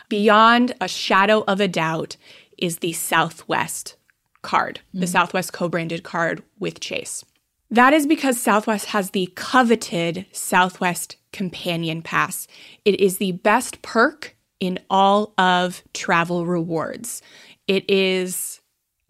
[0.09, 2.17] beyond a shadow of a doubt,
[2.57, 3.95] is the Southwest
[4.41, 5.09] card, the mm.
[5.09, 7.23] Southwest co branded card with Chase.
[7.69, 12.47] That is because Southwest has the coveted Southwest Companion Pass.
[12.83, 17.21] It is the best perk in all of travel rewards.
[17.67, 18.60] It is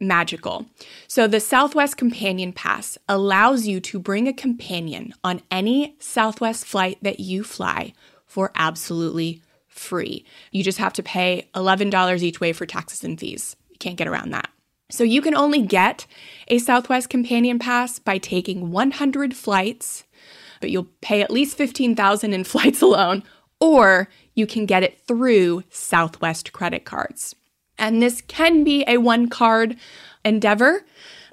[0.02, 0.66] magical.
[1.08, 6.98] So, the Southwest Companion Pass allows you to bring a companion on any Southwest flight
[7.02, 7.94] that you fly
[8.26, 10.26] for absolutely free.
[10.52, 13.56] You just have to pay $11 each way for taxes and fees.
[13.70, 14.50] You can't get around that.
[14.90, 16.06] So you can only get
[16.50, 20.04] a Southwest Companion Pass by taking 100 flights,
[20.60, 23.24] but you'll pay at least 15,000 in flights alone,
[23.60, 27.36] or you can get it through Southwest credit cards.
[27.82, 29.76] And this can be a one card
[30.24, 30.86] endeavor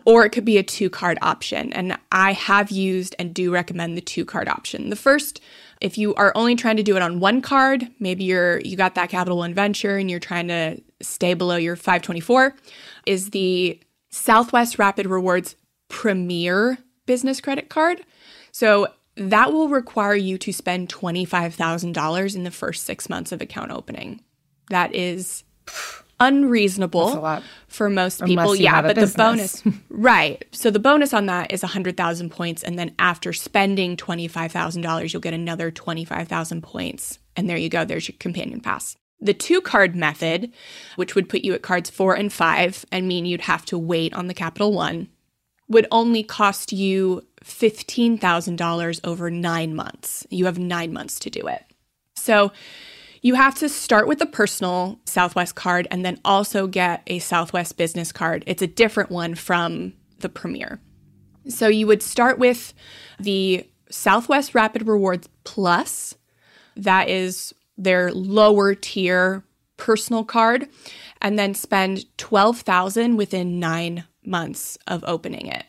[0.05, 1.73] or it could be a two card option.
[1.75, 4.91] And I have used and do recommend the two card option.
[4.91, 5.41] The first
[5.81, 8.95] if you are only trying to do it on one card, maybe you're you got
[8.97, 12.55] that Capital One venture and you're trying to stay below your 524,
[13.07, 13.79] is the
[14.11, 15.55] Southwest Rapid Rewards
[15.89, 18.01] Premier Business Credit Card.
[18.51, 23.71] So that will require you to spend $25,000 in the first 6 months of account
[23.71, 24.21] opening.
[24.71, 25.45] That is
[26.20, 27.42] unreasonable That's a lot.
[27.68, 28.57] for most people.
[28.57, 30.44] Yeah, but the bonus, right?
[30.52, 35.35] So the bonus on that is 100,000 points, and then after spending $25,000, you'll get
[35.35, 37.85] another 25,000 points, and there you go.
[37.85, 38.96] There's your companion pass.
[39.20, 40.52] The two card method,
[40.96, 44.14] which would put you at cards four and five and mean you'd have to wait
[44.14, 45.09] on the Capital One,
[45.68, 50.26] would only cost you $15,000 over nine months.
[50.31, 51.64] You have nine months to do it.
[52.14, 52.52] So
[53.22, 57.76] you have to start with a personal Southwest card and then also get a Southwest
[57.76, 58.44] business card.
[58.46, 60.81] It's a different one from the Premier.
[61.48, 62.74] So you would start with
[63.18, 66.14] the Southwest Rapid Rewards Plus.
[66.76, 69.44] That is their lower tier
[69.76, 70.68] personal card
[71.22, 75.64] and then spend 12,000 within 9 months of opening it.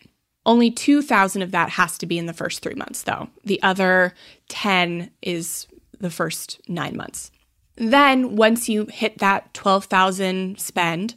[0.45, 3.29] Only 2,000 of that has to be in the first 3 months though.
[3.43, 4.13] The other
[4.49, 5.67] 10 is
[5.99, 7.31] the first 9 months.
[7.79, 11.15] Then once you hit that 12,000 spend,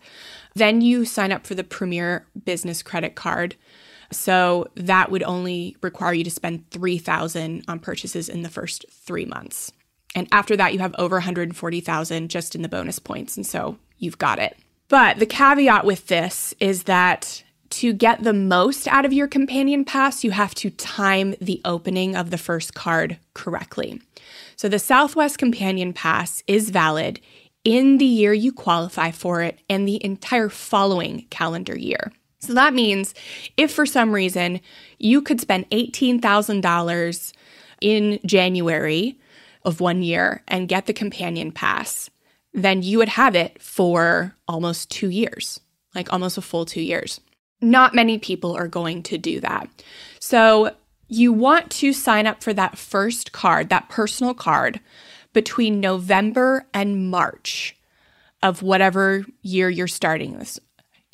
[0.54, 3.56] then you sign up for the Premier Business Credit Card.
[4.12, 9.24] So that would only require you to spend 3,000 on purchases in the first 3
[9.24, 9.72] months.
[10.14, 14.18] And after that you have over 140,000 just in the bonus points and so you've
[14.18, 14.56] got it.
[14.88, 19.86] But the caveat with this is that to get the most out of your companion
[19.86, 24.02] pass, you have to time the opening of the first card correctly.
[24.56, 27.20] So the Southwest Companion Pass is valid
[27.64, 32.12] in the year you qualify for it and the entire following calendar year.
[32.40, 33.14] So that means
[33.56, 34.60] if for some reason
[34.98, 37.32] you could spend $18,000
[37.80, 39.18] in January
[39.64, 42.10] of one year and get the companion pass,
[42.52, 45.60] then you would have it for almost two years,
[45.94, 47.20] like almost a full two years.
[47.60, 49.68] Not many people are going to do that.
[50.18, 50.74] So
[51.12, 54.80] you want to sign up for that first card, that personal card,
[55.32, 57.76] between November and March
[58.42, 60.58] of whatever year you're starting this.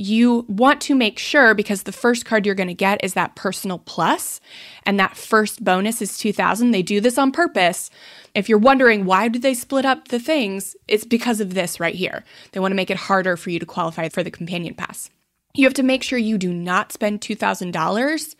[0.00, 3.34] you want to make sure because the first card you're going to get is that
[3.34, 4.40] personal plus
[4.84, 7.90] and that first bonus is 2000 they do this on purpose.
[8.34, 10.76] If you're wondering why did they split up the things?
[10.86, 12.24] It's because of this right here.
[12.52, 15.10] They want to make it harder for you to qualify for the companion pass.
[15.54, 18.36] You have to make sure you do not spend $2000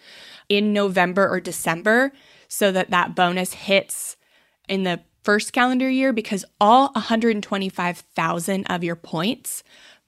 [0.49, 2.13] in november or december
[2.49, 4.17] so that that bonus hits
[4.69, 9.63] in the first calendar year because all 125000 of your points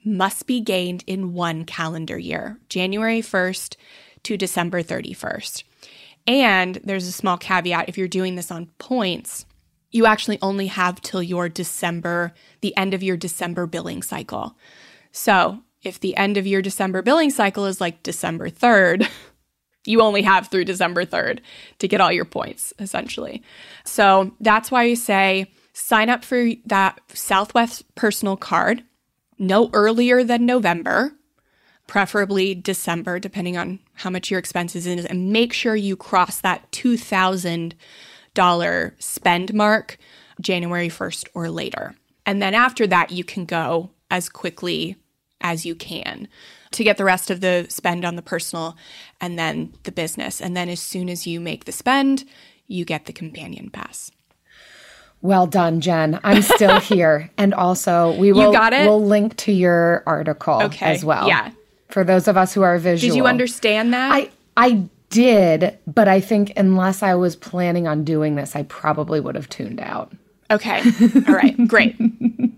[0.05, 3.76] must be gained in one calendar year, January 1st
[4.22, 5.62] to December 31st.
[6.26, 9.46] And there's a small caveat if you're doing this on points,
[9.90, 14.57] you actually only have till your December, the end of your December billing cycle.
[15.12, 19.08] So if the end of your December billing cycle is like December 3rd,
[19.85, 21.40] you only have through December 3rd
[21.78, 23.42] to get all your points, essentially.
[23.85, 28.83] So that's why you say sign up for that Southwest personal card
[29.38, 31.12] no earlier than November,
[31.87, 36.70] preferably December, depending on how much your expenses is, and make sure you cross that
[36.72, 39.96] $2,000 spend mark
[40.40, 41.94] January 1st or later.
[42.26, 44.96] And then after that, you can go as quickly
[45.40, 46.28] as you can
[46.73, 48.77] to get the rest of the spend on the personal
[49.21, 50.40] and then the business.
[50.40, 52.25] And then as soon as you make the spend,
[52.66, 54.10] you get the companion pass.
[55.23, 56.18] Well done, Jen.
[56.25, 57.31] I'm still here.
[57.37, 58.87] And also, we will got it?
[58.87, 61.27] we'll link to your article Okay, as well.
[61.29, 61.50] yeah.
[61.88, 63.10] For those of us who are visual.
[63.10, 64.12] Did you understand that?
[64.12, 69.18] I I did, but I think unless I was planning on doing this, I probably
[69.18, 70.12] would have tuned out.
[70.52, 70.83] Okay.
[71.27, 71.56] All right.
[71.66, 71.96] Great.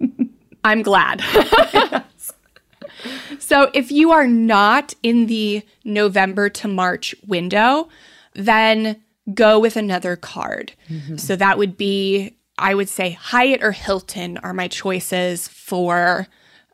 [0.64, 1.22] I'm glad.
[3.38, 7.88] so, if you are not in the November to March window,
[8.34, 9.02] then
[9.34, 10.72] go with another card.
[10.88, 11.16] Mm-hmm.
[11.16, 16.26] So, that would be, I would say, Hyatt or Hilton are my choices for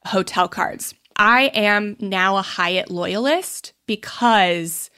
[0.05, 0.95] hotel cards.
[1.17, 4.91] I am now a Hyatt loyalist because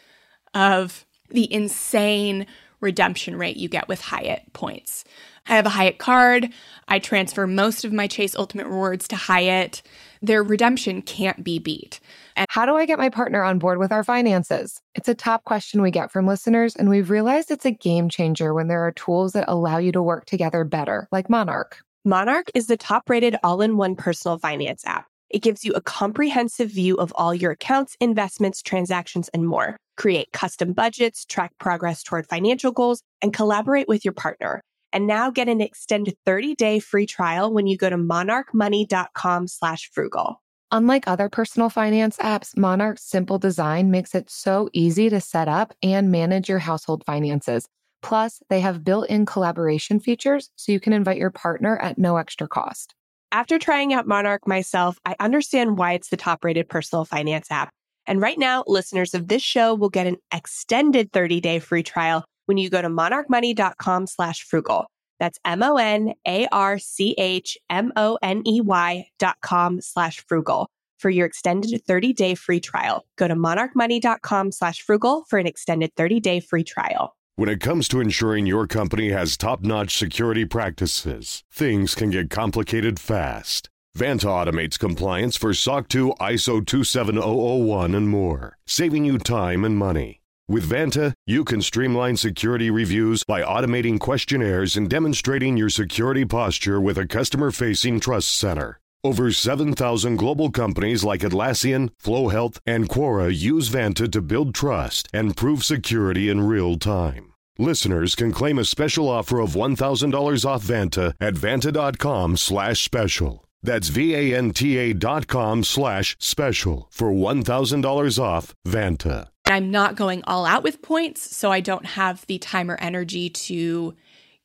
[0.55, 2.47] of the insane
[2.81, 5.05] redemption rate you get with Hyatt points.
[5.47, 6.51] I have a Hyatt card.
[6.89, 9.83] I transfer most of my Chase Ultimate Rewards to Hyatt.
[10.23, 11.99] Their redemption can't be beat.
[12.37, 14.81] And How do I get my partner on board with our finances?
[14.95, 18.53] It's a top question we get from listeners, and we've realized it's a game changer
[18.53, 21.79] when there are tools that allow you to work together better, like Monarch.
[22.05, 25.07] Monarch is the top rated all in one personal finance app.
[25.31, 29.77] It gives you a comprehensive view of all your accounts, investments, transactions, and more.
[29.97, 34.61] Create custom budgets, track progress toward financial goals, and collaborate with your partner.
[34.93, 40.43] And now get an extended 30-day free trial when you go to monarchmoney.com slash frugal.
[40.72, 45.74] Unlike other personal finance apps, Monarch's simple design makes it so easy to set up
[45.82, 47.66] and manage your household finances.
[48.03, 52.16] Plus, they have built in collaboration features so you can invite your partner at no
[52.16, 52.95] extra cost.
[53.32, 57.70] After trying out Monarch myself, I understand why it's the top rated personal finance app.
[58.07, 62.24] And right now, listeners of this show will get an extended 30 day free trial
[62.51, 64.86] when you go to monarchmoney.com slash frugal.
[65.20, 69.80] That's M O N A R C H M O N E Y dot com
[69.80, 73.07] slash frugal for your extended 30 day free trial.
[73.16, 77.14] Go to monarchmoney.com slash frugal for an extended 30 day free trial.
[77.36, 82.30] When it comes to ensuring your company has top notch security practices, things can get
[82.30, 83.68] complicated fast.
[83.96, 90.20] Vanta automates compliance for SOC 2, ISO 27001, and more, saving you time and money.
[90.51, 96.80] With Vanta, you can streamline security reviews by automating questionnaires and demonstrating your security posture
[96.80, 98.80] with a customer facing trust center.
[99.05, 105.09] Over 7,000 global companies like Atlassian, Flo Health, and Quora use Vanta to build trust
[105.14, 107.32] and prove security in real time.
[107.57, 113.44] Listeners can claim a special offer of $1,000 off Vanta at vanta.com slash special.
[113.62, 119.28] That's V-A-N-T-A dot com slash special for $1,000 off Vanta.
[119.51, 123.30] I'm not going all out with points, so I don't have the time or energy
[123.30, 123.94] to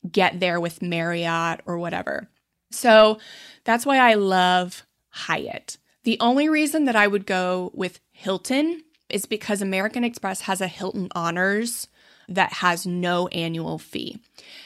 [0.09, 2.29] get there with Marriott or whatever.
[2.71, 3.19] So
[3.63, 5.77] that's why I love Hyatt.
[6.03, 10.67] The only reason that I would go with Hilton is because American Express has a
[10.67, 11.87] Hilton Honors
[12.27, 14.19] that has no annual fee.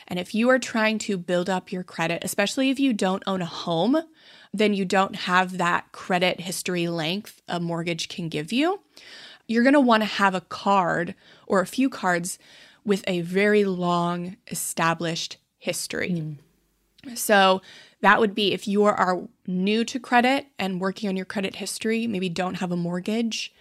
[0.08, 3.42] And if you are trying to build up your credit, especially if you don't own
[3.42, 4.02] a home,
[4.54, 8.80] then you don't have that credit history length a mortgage can give you.
[9.50, 11.16] You're going to want to have a card
[11.48, 12.38] or a few cards
[12.86, 16.12] with a very long established history.
[16.12, 17.16] Hmm.
[17.16, 17.62] So
[18.02, 22.06] that would be if you are new to credit and working on your credit history,
[22.06, 23.52] maybe don't have a mortgage,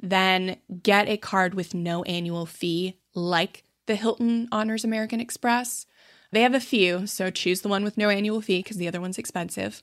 [0.00, 5.84] then get a card with no annual fee, like the Hilton Honors American Express.
[6.32, 9.00] They have a few, so choose the one with no annual fee because the other
[9.00, 9.82] one's expensive.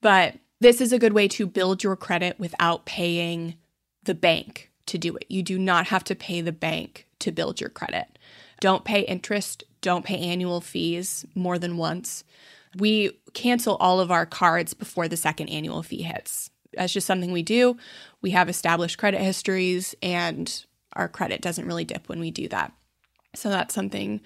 [0.00, 3.54] But This is a good way to build your credit without paying
[4.02, 5.24] the bank to do it.
[5.28, 8.18] You do not have to pay the bank to build your credit.
[8.60, 12.24] Don't pay interest, don't pay annual fees more than once.
[12.76, 16.50] We cancel all of our cards before the second annual fee hits.
[16.74, 17.76] That's just something we do.
[18.20, 22.72] We have established credit histories, and our credit doesn't really dip when we do that.
[23.34, 24.20] So that's something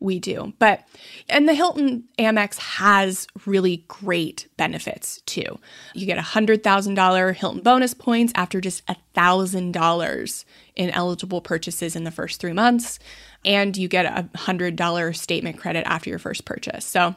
[0.00, 0.52] we do.
[0.58, 0.84] But
[1.28, 5.58] and the Hilton Amex has really great benefits too.
[5.94, 10.44] You get a hundred thousand dollar Hilton bonus points after just a thousand dollars
[10.76, 12.98] in eligible purchases in the first three months,
[13.44, 16.84] and you get a hundred dollar statement credit after your first purchase.
[16.84, 17.14] So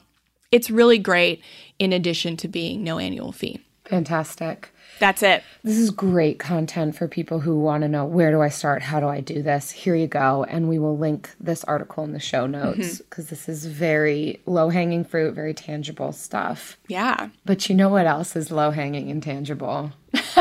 [0.51, 1.43] it's really great
[1.79, 3.61] in addition to being no annual fee.
[3.91, 4.73] Fantastic.
[4.99, 5.43] That's it.
[5.63, 8.81] This is great content for people who want to know where do I start?
[8.81, 9.69] How do I do this?
[9.69, 10.45] Here you go.
[10.45, 14.69] And we will link this article in the show notes because this is very low
[14.69, 16.77] hanging fruit, very tangible stuff.
[16.87, 17.29] Yeah.
[17.45, 19.91] But you know what else is low hanging and tangible?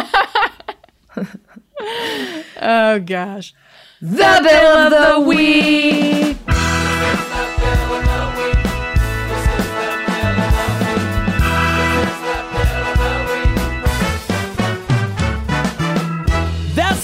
[2.62, 3.55] Oh gosh.
[4.01, 6.36] The bill of the week.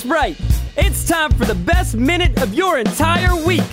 [0.07, 0.37] Right.
[0.77, 3.65] It's time for the best minute of your entire week.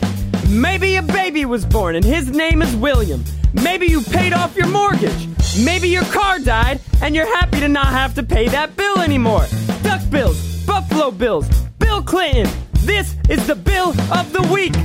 [0.49, 3.23] Maybe a baby was born and his name is William.
[3.53, 5.27] Maybe you paid off your mortgage.
[5.63, 9.45] Maybe your car died and you're happy to not have to pay that bill anymore.
[9.84, 12.51] Duck bills, Buffalo bills, Bill Clinton.
[12.73, 14.75] This is the bill of the week.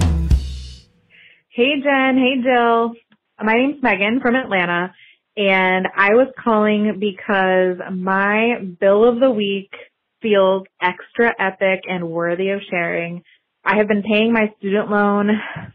[1.48, 2.92] Hey Jen, hey Jill.
[3.42, 4.92] My name's Megan from Atlanta,
[5.36, 9.70] and I was calling because my bill of the week
[10.22, 13.22] feels extra epic and worthy of sharing.
[13.64, 15.30] I have been paying my student loan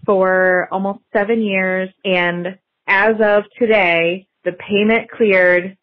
[0.05, 5.77] for almost seven years, and as of today, the payment cleared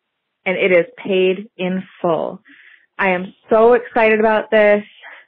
[0.45, 2.43] and it is paid in full.
[2.99, 4.83] I am so excited about this.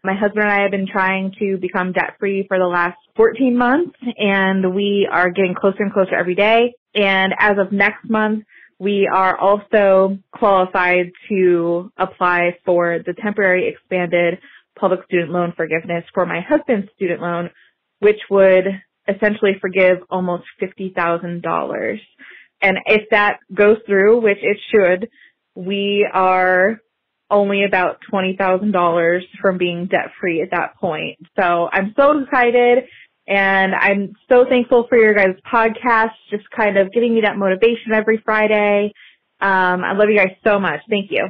[0.05, 3.57] My husband and I have been trying to become debt free for the last 14
[3.57, 6.75] months and we are getting closer and closer every day.
[6.95, 8.45] And as of next month,
[8.83, 14.41] we are also qualified to apply for the temporary expanded
[14.77, 17.51] public student loan forgiveness for my husband's student loan,
[18.01, 18.65] which would
[19.07, 22.01] essentially forgive almost $50,000.
[22.61, 25.09] And if that goes through, which it should,
[25.55, 26.81] we are
[27.31, 31.19] only about $20,000 from being debt free at that point.
[31.39, 32.85] So I'm so excited
[33.27, 37.93] and I'm so thankful for your guys' podcast, just kind of giving me that motivation
[37.93, 38.93] every Friday.
[39.41, 40.81] Um, I love you guys so much.
[40.89, 41.29] Thank you.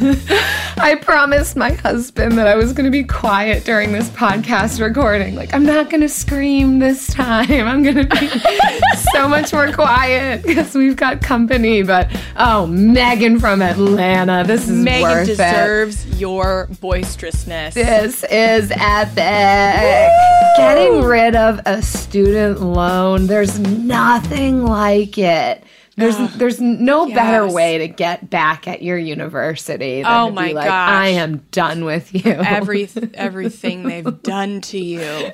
[0.80, 5.34] I promised my husband that I was going to be quiet during this podcast recording.
[5.34, 7.50] Like, I'm not going to scream this time.
[7.50, 8.28] I'm going to be
[9.12, 11.82] so much more quiet because we've got company.
[11.82, 15.36] But oh, Megan from Atlanta, this is Megan worth it.
[15.36, 17.74] deserves your boisterousness.
[17.74, 20.12] This is epic.
[20.56, 25.64] Getting rid of a student loan, there's nothing like it.
[25.98, 30.66] There's there's no better way to get back at your university than Oh my like,
[30.66, 30.90] gosh.
[30.90, 32.32] I am done with you.
[32.32, 35.32] Every everything they've done to you.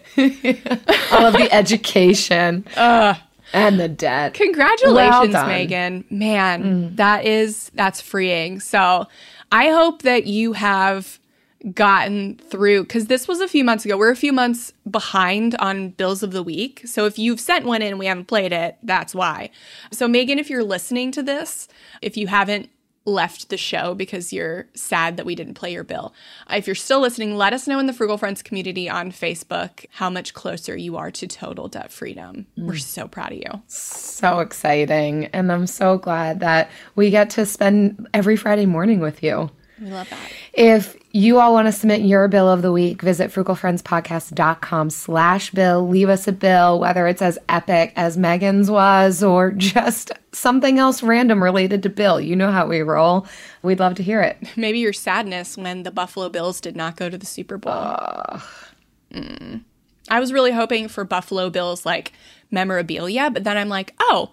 [1.12, 4.34] All of the education and the debt.
[4.34, 5.46] Congratulations, Well.
[5.46, 6.04] Megan.
[6.10, 6.96] Man, mm.
[6.96, 8.60] that is that's freeing.
[8.60, 9.06] So
[9.52, 11.20] I hope that you have
[11.72, 13.96] gotten through because this was a few months ago.
[13.96, 16.82] We're a few months behind on bills of the week.
[16.84, 19.50] So if you've sent one in and we haven't played it, that's why.
[19.90, 21.68] So Megan, if you're listening to this,
[22.02, 22.68] if you haven't
[23.06, 26.14] left the show because you're sad that we didn't play your bill.
[26.50, 30.08] If you're still listening, let us know in the Frugal Friends community on Facebook how
[30.08, 32.46] much closer you are to total debt freedom.
[32.56, 32.80] We're mm.
[32.80, 33.62] so proud of you.
[33.66, 35.26] So exciting.
[35.26, 39.50] And I'm so glad that we get to spend every Friday morning with you.
[39.80, 40.30] We love that.
[40.52, 45.88] If you all want to submit your bill of the week, visit frugalfriendspodcast.com slash bill.
[45.88, 51.02] Leave us a bill, whether it's as epic as Megan's was or just something else
[51.02, 52.20] random related to Bill.
[52.20, 53.26] You know how we roll.
[53.62, 54.38] We'd love to hear it.
[54.56, 57.72] Maybe your sadness when the Buffalo Bills did not go to the Super Bowl.
[59.12, 59.62] Mm.
[60.08, 62.12] I was really hoping for Buffalo Bills like
[62.50, 64.32] memorabilia, but then I'm like, oh,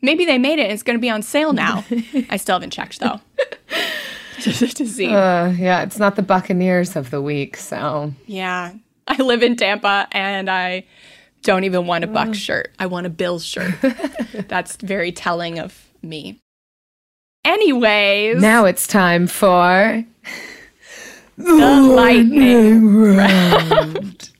[0.00, 1.84] maybe they made it and it's going to be on sale now.
[2.30, 3.20] I still haven't checked though.
[4.72, 5.06] To see.
[5.06, 8.72] Uh, yeah, it's not the Buccaneers of the week, so yeah.
[9.06, 10.84] I live in Tampa and I
[11.42, 12.72] don't even want a Buck shirt.
[12.78, 13.74] I want a Bills shirt.
[14.48, 16.38] That's very telling of me.
[17.44, 20.04] Anyways, now it's time for
[21.36, 24.30] the lightning round.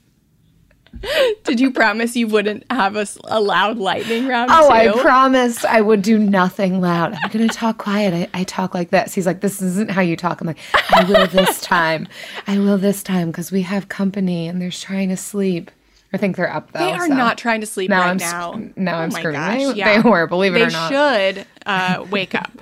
[1.45, 4.51] Did you promise you wouldn't have a, a loud lightning round?
[4.53, 4.99] Oh, too?
[4.99, 7.15] I promised I would do nothing loud.
[7.23, 8.31] I'm going to talk quiet.
[8.35, 9.13] I, I talk like this.
[9.15, 10.41] He's like, this isn't how you talk.
[10.41, 10.59] I'm like,
[10.95, 12.07] I will this time.
[12.47, 15.71] I will this time because we have company and they're trying to sleep.
[16.13, 16.81] I think they're up though.
[16.81, 17.15] They are so.
[17.15, 18.61] not trying to sleep Now right I'm now.
[18.77, 19.33] now Oh I'm screaming.
[19.33, 20.03] gosh, They- yeah.
[20.03, 20.91] they were, believe it they or not.
[20.91, 22.53] They should uh, wake up.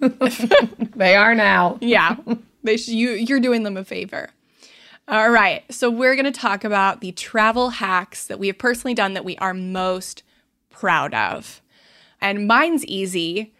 [0.96, 1.78] They are now.
[1.80, 2.16] Yeah,
[2.62, 4.30] they sh- you you're doing them a favor.
[5.06, 8.94] All right, so we're going to talk about the travel hacks that we have personally
[8.94, 10.22] done that we are most
[10.70, 11.60] proud of,
[12.22, 13.52] and mine's easy.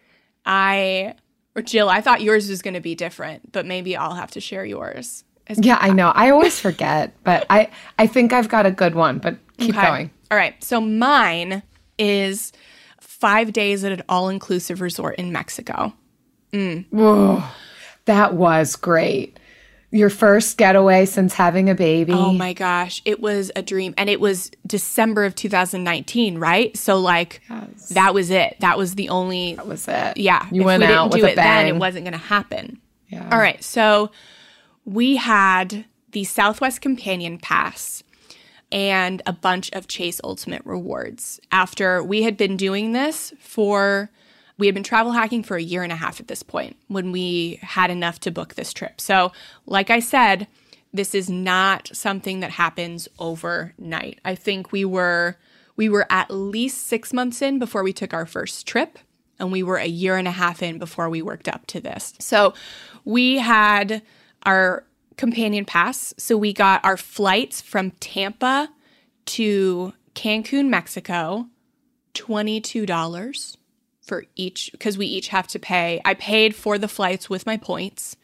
[0.46, 1.14] I
[1.54, 4.40] or Jill, I thought yours was going to be different, but maybe I'll have to
[4.40, 5.24] share yours.
[5.56, 6.08] Yeah, I know.
[6.14, 7.68] I always forget, but I
[7.98, 9.18] I think I've got a good one.
[9.18, 9.86] But keep Okay.
[9.86, 10.10] going.
[10.30, 11.62] All right, so mine
[11.98, 12.52] is
[13.00, 15.92] five days at an all-inclusive resort in Mexico.
[16.52, 16.86] Mm.
[16.90, 17.42] Whoa,
[18.06, 19.33] That was great.
[19.94, 22.12] Your first getaway since having a baby.
[22.12, 23.94] Oh my gosh, it was a dream.
[23.96, 26.76] And it was December of 2019, right?
[26.76, 27.40] So like
[27.90, 28.56] that was it.
[28.58, 30.16] That was the only That was it.
[30.16, 30.48] yeah.
[30.50, 32.18] You if went we out didn't with do a it then, it wasn't going to
[32.18, 32.80] happen.
[33.08, 33.28] Yeah.
[33.30, 33.62] All right.
[33.62, 34.10] So
[34.84, 38.02] we had the Southwest Companion Pass
[38.72, 41.38] and a bunch of Chase Ultimate rewards.
[41.52, 44.10] After we had been doing this for
[44.58, 47.12] we had been travel hacking for a year and a half at this point when
[47.12, 49.00] we had enough to book this trip.
[49.00, 49.32] So,
[49.66, 50.46] like I said,
[50.92, 54.20] this is not something that happens overnight.
[54.24, 55.36] I think we were
[55.76, 58.96] we were at least 6 months in before we took our first trip
[59.40, 62.14] and we were a year and a half in before we worked up to this.
[62.20, 62.54] So,
[63.04, 64.02] we had
[64.44, 64.84] our
[65.16, 66.14] companion pass.
[66.16, 68.68] So, we got our flights from Tampa
[69.26, 71.48] to Cancun, Mexico,
[72.14, 73.56] $22
[74.04, 76.00] for each because we each have to pay.
[76.04, 78.16] I paid for the flights with my points,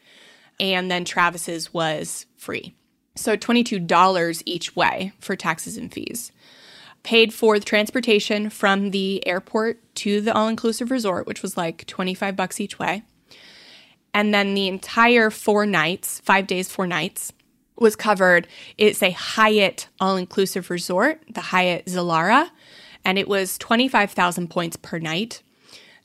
[0.59, 2.75] and then Travis's was free.
[3.15, 6.31] So $22 each way for taxes and fees.
[7.03, 11.87] Paid for the transportation from the airport to the all inclusive resort, which was like
[11.87, 13.03] 25 bucks each way.
[14.13, 17.33] And then the entire four nights, five days, four nights,
[17.75, 18.47] was covered.
[18.77, 22.49] It's a Hyatt all inclusive resort, the Hyatt Zilara,
[23.03, 25.41] and it was 25,000 points per night.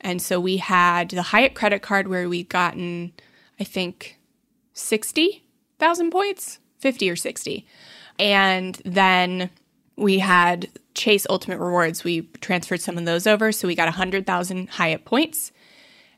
[0.07, 3.13] And so we had the Hyatt credit card where we'd gotten,
[3.59, 4.21] I think,
[4.73, 7.67] 60,000 points, 50 or 60.
[8.17, 9.51] And then
[9.97, 12.05] we had Chase Ultimate Rewards.
[12.05, 13.51] We transferred some of those over.
[13.51, 15.51] So we got 100,000 Hyatt points.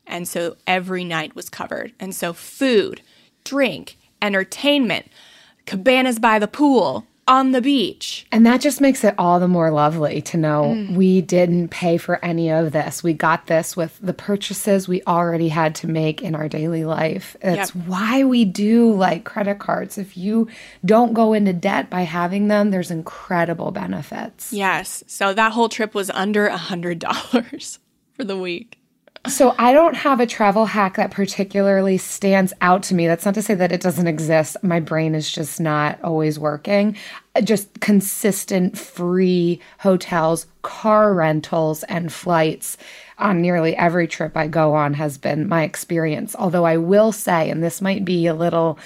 [0.05, 1.93] And so every night was covered.
[1.99, 3.01] And so food,
[3.43, 5.07] drink, entertainment,
[5.65, 8.25] cabanas by the pool, on the beach.
[8.31, 10.95] And that just makes it all the more lovely to know mm.
[10.95, 13.03] we didn't pay for any of this.
[13.03, 17.37] We got this with the purchases we already had to make in our daily life.
[17.41, 17.85] It's Yep.
[17.85, 19.99] why we do like credit cards.
[19.99, 20.47] If you
[20.83, 24.51] don't go into debt by having them, there's incredible benefits.
[24.51, 25.03] Yes.
[25.05, 27.77] So that whole trip was under a $100
[28.13, 28.78] for the week.
[29.27, 33.05] So I don't have a travel hack that particularly stands out to me.
[33.05, 34.55] That's not to say that it doesn't exist.
[34.63, 36.95] My brain is just not always working.
[37.43, 42.77] Just consistent free hotels, car rentals, and flights
[43.17, 46.33] on nearly every trip I go on has been my experience.
[46.37, 48.79] Although I will say, and this might be a little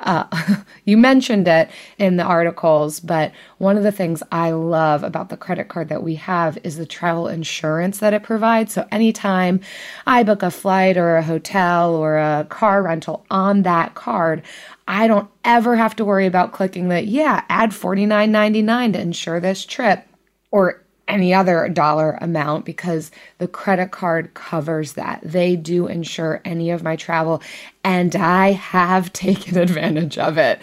[0.00, 0.24] uh,
[0.84, 5.36] you mentioned it in the articles, but one of the things I love about the
[5.36, 8.72] credit card that we have is the travel insurance that it provides.
[8.72, 9.60] So anytime
[10.06, 14.42] I book a flight or a hotel or a car rental on that card,
[14.86, 19.66] I don't ever have to worry about clicking the yeah, add $49.99 to insure this
[19.66, 20.06] trip
[20.50, 25.20] or any other dollar amount because the credit card covers that.
[25.22, 27.42] They do insure any of my travel,
[27.82, 30.60] and I have taken advantage of it.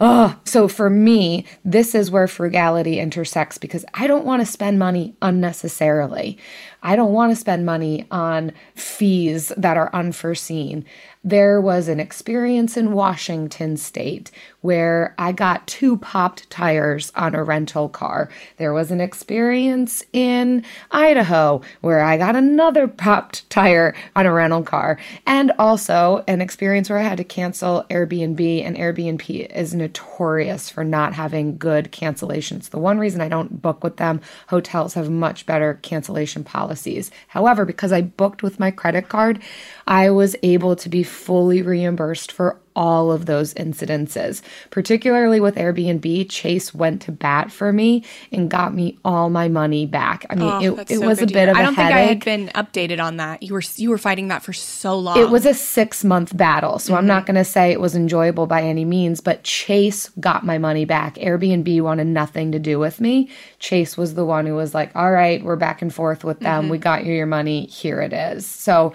[0.00, 4.78] Oh, so for me, this is where frugality intersects because I don't want to spend
[4.78, 6.36] money unnecessarily.
[6.82, 10.84] I don't want to spend money on fees that are unforeseen.
[11.22, 14.30] There was an experience in Washington state
[14.64, 18.30] where I got two popped tires on a rental car.
[18.56, 24.62] There was an experience in Idaho where I got another popped tire on a rental
[24.62, 24.98] car.
[25.26, 30.82] And also an experience where I had to cancel Airbnb, and Airbnb is notorious for
[30.82, 32.70] not having good cancellations.
[32.70, 37.10] The one reason I don't book with them, hotels have much better cancellation policies.
[37.28, 39.42] However, because I booked with my credit card,
[39.86, 44.42] I was able to be fully reimbursed for all of those incidences.
[44.70, 49.86] Particularly with Airbnb, Chase went to bat for me and got me all my money
[49.86, 50.26] back.
[50.30, 52.22] I mean, Oh, it, it so was a bit of a I don't headache.
[52.24, 53.42] think I had been updated on that.
[53.42, 55.18] You were you were fighting that for so long.
[55.18, 56.78] It was a six month battle.
[56.78, 57.08] So I'm Mm-hmm.
[57.08, 60.84] not going to say it was enjoyable by any means, but Chase got my money
[60.84, 61.16] back.
[61.16, 63.28] Airbnb wanted nothing to do with me.
[63.58, 66.62] Chase was the one who was like, all right, we're back and forth with them.
[66.64, 66.70] Mm-hmm.
[66.70, 67.66] We got you your money.
[67.66, 68.46] Here it is.
[68.46, 68.94] So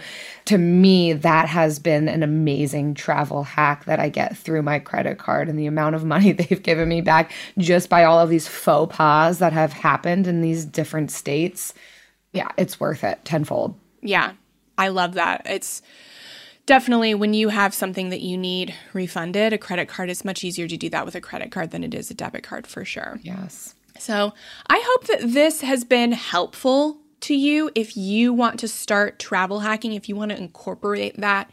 [0.50, 5.20] to me, that has been an amazing travel hack that I get through my credit
[5.20, 8.48] card and the amount of money they've given me back just by all of these
[8.48, 11.76] faux pas that have happened in these different states.
[12.34, 13.76] Yeah, it's worth it tenfold.
[14.02, 14.32] Yeah,
[14.76, 15.44] I love that.
[15.46, 15.84] It's
[16.66, 20.68] definitely when you have something that you need refunded, a credit card is much easier
[20.68, 23.20] to do that with a credit card than it is a debit card for sure.
[23.22, 23.76] Yes.
[24.00, 24.34] So
[24.68, 29.60] I hope that this has been helpful to you if you want to start travel
[29.62, 31.50] hacking, if you want to incorporate that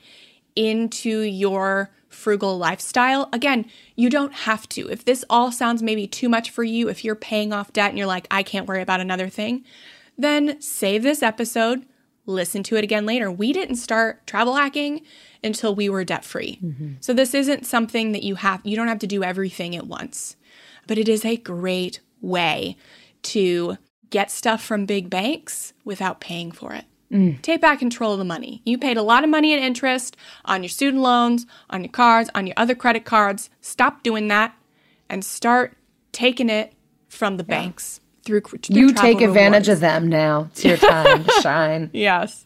[0.55, 3.29] into your frugal lifestyle.
[3.33, 4.89] Again, you don't have to.
[4.89, 7.99] If this all sounds maybe too much for you, if you're paying off debt and
[7.99, 9.65] you're like, I can't worry about another thing,
[10.17, 11.85] then save this episode,
[12.25, 13.31] listen to it again later.
[13.31, 15.03] We didn't start travel hacking
[15.45, 16.59] until we were debt free.
[16.65, 16.93] Mm-hmm.
[17.01, 20.37] So this isn't something that you have, you don't have to do everything at once,
[20.87, 22.77] but it is a great way
[23.23, 23.77] to
[24.11, 26.85] get stuff from big banks without paying for it.
[27.11, 27.41] Mm.
[27.43, 28.63] Take back control of the money.
[28.65, 32.29] You paid a lot of money in interest on your student loans, on your cards,
[32.35, 33.49] on your other credit cards.
[33.61, 34.55] Stop doing that
[35.09, 35.77] and start
[36.13, 36.73] taking it
[37.09, 39.69] from the banks through, through You take advantage rewards.
[39.69, 40.49] of them now.
[40.51, 41.91] It's your time to shine.
[41.93, 42.45] Yes.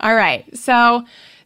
[0.00, 0.44] All right.
[0.56, 1.04] So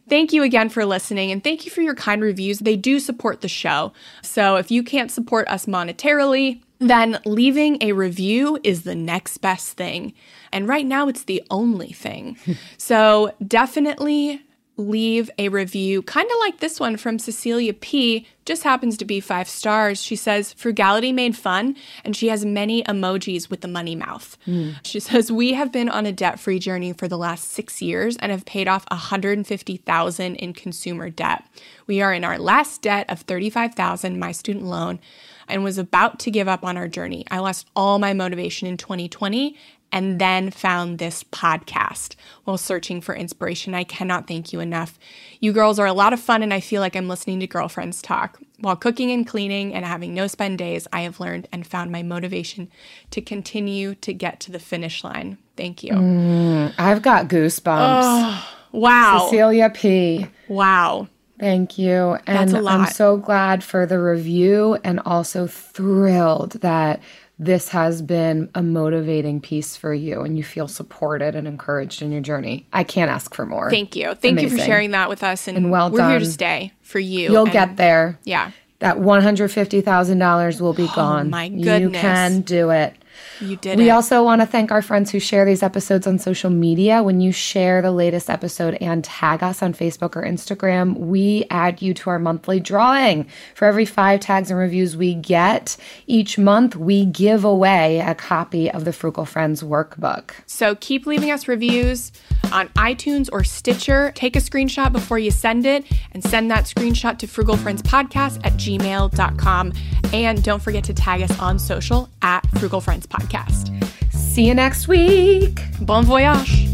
[0.09, 2.57] thank you again for listening and thank you for your kind reviews.
[2.59, 3.93] They do support the show.
[4.23, 9.77] So if you can't support us monetarily, then leaving a review is the next best
[9.77, 10.13] thing.
[10.51, 12.37] And right now, it's the only thing.
[12.77, 14.41] so definitely
[14.77, 18.27] leave a review, kind of like this one from Cecilia P.
[18.45, 20.01] Just happens to be five stars.
[20.01, 21.75] She says, Frugality made fun,
[22.05, 24.37] and she has many emojis with the money mouth.
[24.45, 24.71] Hmm.
[24.83, 28.15] She says, We have been on a debt free journey for the last six years
[28.17, 31.43] and have paid off 150000 in consumer debt.
[31.87, 34.99] We are in our last debt of 35000 my student loan,
[35.47, 37.25] and was about to give up on our journey.
[37.31, 39.55] I lost all my motivation in 2020
[39.91, 43.73] and then found this podcast while searching for inspiration.
[43.73, 44.99] I cannot thank you enough.
[45.39, 48.01] You girls are a lot of fun, and I feel like I'm listening to girlfriends
[48.01, 48.39] talk.
[48.59, 52.03] While cooking and cleaning and having no spend days, I have learned and found my
[52.03, 52.69] motivation
[53.11, 55.37] to continue to get to the finish line.
[55.55, 55.93] Thank you.
[55.93, 58.43] Mm, I've got goosebumps.
[58.71, 59.27] Wow.
[59.29, 60.27] Cecilia P.
[60.47, 61.07] Wow.
[61.39, 62.17] Thank you.
[62.25, 67.01] And That's a I'm so glad for the review and also thrilled that
[67.39, 72.11] this has been a motivating piece for you and you feel supported and encouraged in
[72.11, 72.65] your journey.
[72.73, 73.69] I can't ask for more.
[73.69, 74.15] Thank you.
[74.15, 75.47] Thank you for sharing that with us.
[75.47, 77.31] And, And well we're here to stay for you.
[77.31, 78.19] You'll and- get there.
[78.23, 78.51] Yeah.
[78.79, 81.27] That $150,000 will be oh gone.
[81.27, 82.95] Oh my You can do it.
[83.39, 83.91] You did We it.
[83.91, 87.03] also want to thank our friends who share these episodes on social media.
[87.03, 91.81] When you share the latest episode and tag us on Facebook or Instagram, we add
[91.81, 93.27] you to our monthly drawing.
[93.55, 98.69] For every five tags and reviews we get each month, we give away a copy
[98.71, 100.31] of the Frugal Friends workbook.
[100.45, 102.11] So keep leaving us reviews
[102.51, 104.11] on iTunes or Stitcher.
[104.15, 109.73] Take a screenshot before you send it and send that screenshot to frugalfriendspodcast at gmail.com.
[110.13, 113.73] And don't forget to tag us on social at Frugal Friends Podcast.
[114.11, 115.61] See you next week.
[115.81, 116.67] Bon voyage.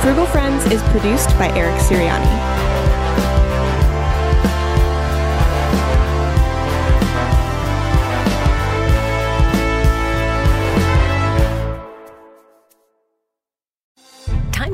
[0.00, 2.55] Frugal Friends is produced by Eric Siriani.